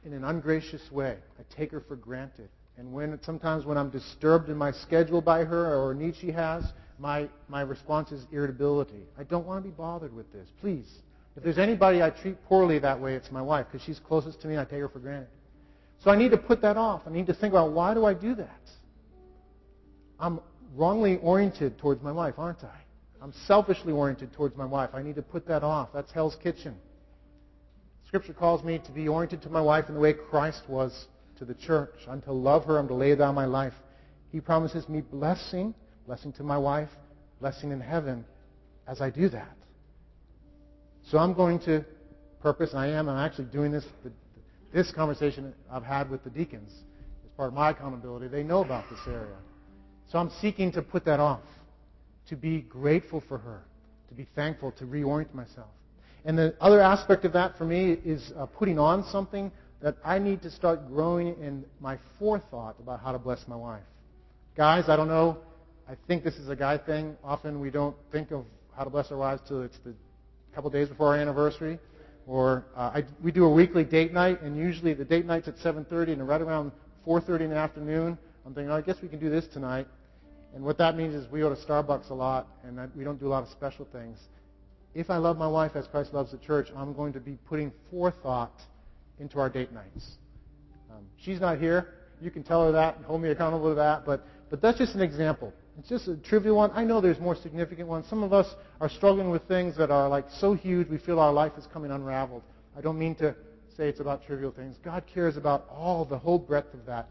in 0.03 0.13
an 0.13 0.23
ungracious 0.23 0.91
way. 0.91 1.17
I 1.37 1.55
take 1.55 1.71
her 1.71 1.81
for 1.81 1.95
granted. 1.95 2.49
And 2.77 2.91
when 2.91 3.19
sometimes 3.23 3.65
when 3.65 3.77
I'm 3.77 3.91
disturbed 3.91 4.49
in 4.49 4.57
my 4.57 4.71
schedule 4.71 5.21
by 5.21 5.43
her 5.43 5.75
or 5.75 5.91
a 5.91 5.95
need 5.95 6.15
she 6.19 6.31
has, 6.31 6.63
my, 6.97 7.29
my 7.47 7.61
response 7.61 8.11
is 8.11 8.25
irritability. 8.31 9.03
I 9.19 9.23
don't 9.23 9.45
want 9.45 9.63
to 9.63 9.69
be 9.69 9.75
bothered 9.75 10.13
with 10.13 10.31
this. 10.33 10.47
Please. 10.61 10.87
If 11.37 11.43
there's 11.43 11.59
anybody 11.59 12.01
I 12.01 12.09
treat 12.09 12.43
poorly 12.45 12.79
that 12.79 12.99
way, 12.99 13.13
it's 13.13 13.31
my 13.31 13.43
wife 13.43 13.67
because 13.71 13.85
she's 13.85 13.99
closest 13.99 14.41
to 14.41 14.47
me 14.47 14.55
and 14.55 14.61
I 14.61 14.65
take 14.65 14.79
her 14.79 14.89
for 14.89 14.97
granted. 14.97 15.29
So 16.03 16.09
I 16.09 16.17
need 16.17 16.31
to 16.31 16.37
put 16.37 16.63
that 16.63 16.77
off. 16.77 17.03
I 17.05 17.11
need 17.11 17.27
to 17.27 17.33
think 17.33 17.53
about 17.53 17.73
why 17.73 17.93
do 17.93 18.05
I 18.05 18.15
do 18.15 18.33
that? 18.35 18.61
I'm 20.19 20.39
wrongly 20.75 21.17
oriented 21.17 21.77
towards 21.77 22.01
my 22.01 22.11
wife, 22.11 22.33
aren't 22.39 22.63
I? 22.63 22.75
I'm 23.21 23.33
selfishly 23.45 23.93
oriented 23.93 24.33
towards 24.33 24.57
my 24.57 24.65
wife. 24.65 24.89
I 24.93 25.03
need 25.03 25.15
to 25.15 25.21
put 25.21 25.47
that 25.47 25.63
off. 25.63 25.89
That's 25.93 26.11
Hell's 26.11 26.35
Kitchen. 26.41 26.75
Scripture 28.07 28.33
calls 28.33 28.63
me 28.63 28.79
to 28.79 28.91
be 28.91 29.07
oriented 29.07 29.43
to 29.43 29.49
my 29.49 29.61
wife 29.61 29.89
in 29.89 29.93
the 29.93 30.01
way 30.01 30.13
Christ 30.13 30.63
was 30.67 31.05
to 31.37 31.45
the 31.45 31.53
church. 31.53 31.93
I'm 32.09 32.21
to 32.23 32.31
love 32.31 32.65
her. 32.65 32.79
I'm 32.79 32.87
to 32.87 32.95
lay 32.95 33.13
down 33.15 33.35
my 33.35 33.45
life. 33.45 33.73
He 34.31 34.39
promises 34.39 34.89
me 34.89 35.01
blessing, 35.01 35.75
blessing 36.07 36.33
to 36.33 36.43
my 36.43 36.57
wife, 36.57 36.89
blessing 37.39 37.71
in 37.71 37.79
heaven 37.79 38.25
as 38.87 39.01
I 39.01 39.11
do 39.11 39.29
that. 39.29 39.55
So 41.09 41.17
I'm 41.17 41.33
going 41.33 41.59
to 41.59 41.85
purpose, 42.41 42.71
I 42.73 42.87
am, 42.87 43.07
I'm 43.07 43.25
actually 43.25 43.45
doing 43.45 43.71
this, 43.71 43.85
this 44.73 44.91
conversation 44.91 45.53
I've 45.71 45.83
had 45.83 46.09
with 46.09 46.23
the 46.25 46.29
deacons 46.29 46.71
as 47.25 47.31
part 47.37 47.47
of 47.47 47.53
my 47.53 47.69
accountability. 47.69 48.27
They 48.27 48.43
know 48.43 48.61
about 48.61 48.89
this 48.89 48.99
area. 49.07 49.37
So 50.11 50.19
I'm 50.19 50.29
seeking 50.41 50.71
to 50.73 50.81
put 50.81 51.05
that 51.05 51.21
off, 51.21 51.43
to 52.27 52.35
be 52.35 52.59
grateful 52.61 53.23
for 53.27 53.37
her, 53.37 53.63
to 54.09 54.13
be 54.13 54.27
thankful, 54.35 54.73
to 54.73 54.85
reorient 54.85 55.33
myself. 55.33 55.69
And 56.25 56.37
the 56.37 56.55
other 56.59 56.81
aspect 56.81 57.23
of 57.23 57.31
that 57.33 57.57
for 57.57 57.63
me 57.63 57.93
is 58.03 58.33
uh, 58.37 58.45
putting 58.45 58.77
on 58.77 59.05
something 59.05 59.49
that 59.81 59.95
I 60.03 60.19
need 60.19 60.41
to 60.41 60.51
start 60.51 60.89
growing 60.89 61.27
in 61.41 61.63
my 61.79 61.97
forethought 62.19 62.75
about 62.79 62.99
how 62.99 63.13
to 63.13 63.19
bless 63.19 63.47
my 63.47 63.55
wife. 63.55 63.83
Guys, 64.57 64.89
I 64.89 64.97
don't 64.97 65.07
know. 65.07 65.37
I 65.87 65.93
think 66.07 66.25
this 66.25 66.35
is 66.35 66.49
a 66.49 66.55
guy 66.55 66.77
thing. 66.77 67.15
Often 67.23 67.61
we 67.61 67.69
don't 67.69 67.95
think 68.11 68.31
of 68.31 68.43
how 68.75 68.83
to 68.83 68.89
bless 68.89 69.09
our 69.11 69.17
wives 69.17 69.41
till 69.47 69.61
it's 69.61 69.77
the 69.85 69.93
couple 70.57 70.71
days 70.71 70.89
before 70.89 71.09
our 71.09 71.17
anniversary. 71.17 71.77
Or 72.25 72.65
uh, 72.75 72.91
I, 72.95 73.03
we 73.23 73.31
do 73.31 73.45
a 73.45 73.53
weekly 73.53 73.83
date 73.83 74.11
night, 74.11 74.41
and 74.41 74.57
usually 74.57 74.95
the 74.95 75.05
date 75.05 75.23
night's 75.23 75.47
at 75.47 75.55
7:30, 75.57 76.13
and 76.13 76.27
right 76.27 76.41
around 76.41 76.71
4:30 77.05 77.41
in 77.41 77.49
the 77.51 77.55
afternoon, 77.55 78.17
I'm 78.43 78.55
thinking, 78.55 78.71
oh, 78.71 78.75
I 78.75 78.81
guess 78.81 78.97
we 79.03 79.07
can 79.07 79.19
do 79.19 79.29
this 79.29 79.47
tonight. 79.47 79.87
And 80.55 80.65
what 80.65 80.79
that 80.79 80.97
means 80.97 81.13
is 81.13 81.31
we 81.31 81.41
go 81.41 81.53
to 81.53 81.61
Starbucks 81.61 82.09
a 82.09 82.13
lot, 82.15 82.47
and 82.63 82.79
we 82.95 83.03
don't 83.03 83.19
do 83.19 83.27
a 83.27 83.29
lot 83.29 83.43
of 83.43 83.49
special 83.49 83.87
things. 83.91 84.17
If 84.95 85.11
I 85.11 85.17
love 85.17 85.37
my 85.37 85.47
wife 85.47 85.73
as 85.75 85.85
Christ 85.85 86.11
loves 86.11 86.31
the 86.31 86.39
church, 86.39 86.69
I'm 86.75 86.91
going 86.91 87.13
to 87.13 87.19
be 87.19 87.37
putting 87.47 87.71
forethought 87.91 88.59
into 89.19 89.39
our 89.39 89.49
date 89.49 89.71
nights. 89.71 90.17
Um, 90.89 91.05
she's 91.17 91.39
not 91.39 91.59
here. 91.59 91.93
You 92.19 92.31
can 92.31 92.41
tell 92.41 92.65
her 92.65 92.71
that 92.71 92.97
and 92.97 93.05
hold 93.05 93.21
me 93.21 93.29
accountable 93.29 93.69
to 93.69 93.75
that. 93.75 94.07
But, 94.07 94.25
but 94.49 94.59
that's 94.59 94.79
just 94.79 94.95
an 94.95 95.01
example. 95.01 95.53
It's 95.77 95.89
just 95.89 96.07
a 96.07 96.17
trivial 96.17 96.55
one. 96.55 96.71
I 96.73 96.83
know 96.83 97.01
there's 97.01 97.19
more 97.19 97.35
significant 97.35 97.87
ones. 97.87 98.07
Some 98.09 98.23
of 98.23 98.33
us 98.33 98.47
are 98.81 98.89
struggling 98.89 99.29
with 99.29 99.43
things 99.47 99.77
that 99.77 99.91
are 99.91 100.09
like 100.09 100.25
so 100.39 100.53
huge 100.53 100.87
we 100.87 100.97
feel 100.97 101.19
our 101.19 101.31
life 101.31 101.53
is 101.57 101.67
coming 101.71 101.91
unraveled. 101.91 102.41
I 102.75 102.81
don't 102.81 102.97
mean 102.97 103.15
to 103.15 103.35
say 103.75 103.87
it's 103.87 103.99
about 103.99 104.25
trivial 104.25 104.51
things. 104.51 104.75
God 104.83 105.03
cares 105.11 105.37
about 105.37 105.67
all, 105.69 106.03
the 106.03 106.17
whole 106.17 106.39
breadth 106.39 106.73
of 106.73 106.85
that. 106.87 107.07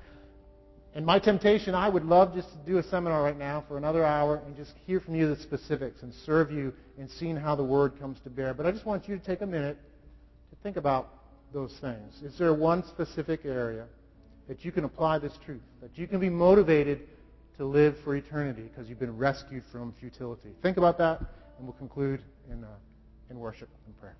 And 0.95 1.05
my 1.05 1.19
temptation, 1.19 1.75
I 1.75 1.89
would 1.89 2.05
love 2.05 2.35
just 2.35 2.49
to 2.53 2.59
do 2.67 2.79
a 2.79 2.83
seminar 2.83 3.23
right 3.23 3.39
now 3.39 3.65
for 3.69 3.77
another 3.77 4.05
hour 4.05 4.43
and 4.47 4.57
just 4.57 4.73
hear 4.87 4.99
from 4.99 5.15
you 5.15 5.29
the 5.29 5.41
specifics 5.43 6.03
and 6.03 6.13
serve 6.25 6.51
you 6.51 6.73
in 6.99 7.09
seeing 7.09 7.37
how 7.37 7.55
the 7.55 7.63
Word 7.63 8.01
comes 8.01 8.19
to 8.21 8.31
bear. 8.31 8.55
But 8.55 8.67
I 8.67 8.73
just 8.73 8.87
want 8.87 9.07
you 9.07 9.17
to 9.17 9.25
take 9.25 9.43
a 9.43 9.47
minute 9.47 9.77
to 10.51 10.57
think 10.63 10.77
about 10.77 11.09
those 11.53 11.77
things. 11.81 12.23
Is 12.23 12.37
there 12.39 12.53
one 12.55 12.83
specific 12.87 13.45
area 13.45 13.85
that 14.49 14.65
you 14.65 14.73
can 14.73 14.85
apply 14.85 15.19
this 15.19 15.35
truth, 15.45 15.61
that 15.83 15.97
you 15.97 16.07
can 16.07 16.19
be 16.19 16.31
motivated 16.31 17.01
to 17.59 17.65
live 17.65 17.99
for 17.99 18.15
eternity 18.15 18.63
because 18.63 18.89
you've 18.89 18.99
been 18.99 19.17
rescued 19.17 19.65
from 19.65 19.93
futility? 19.99 20.51
Think 20.63 20.77
about 20.77 20.99
that, 20.99 21.21
and 21.59 21.67
we'll 21.67 21.77
conclude 21.77 22.23
in, 22.51 22.65
uh, 22.65 22.69
in 23.31 23.39
worship 23.39 23.69
and 23.87 23.99
prayer. 23.99 24.17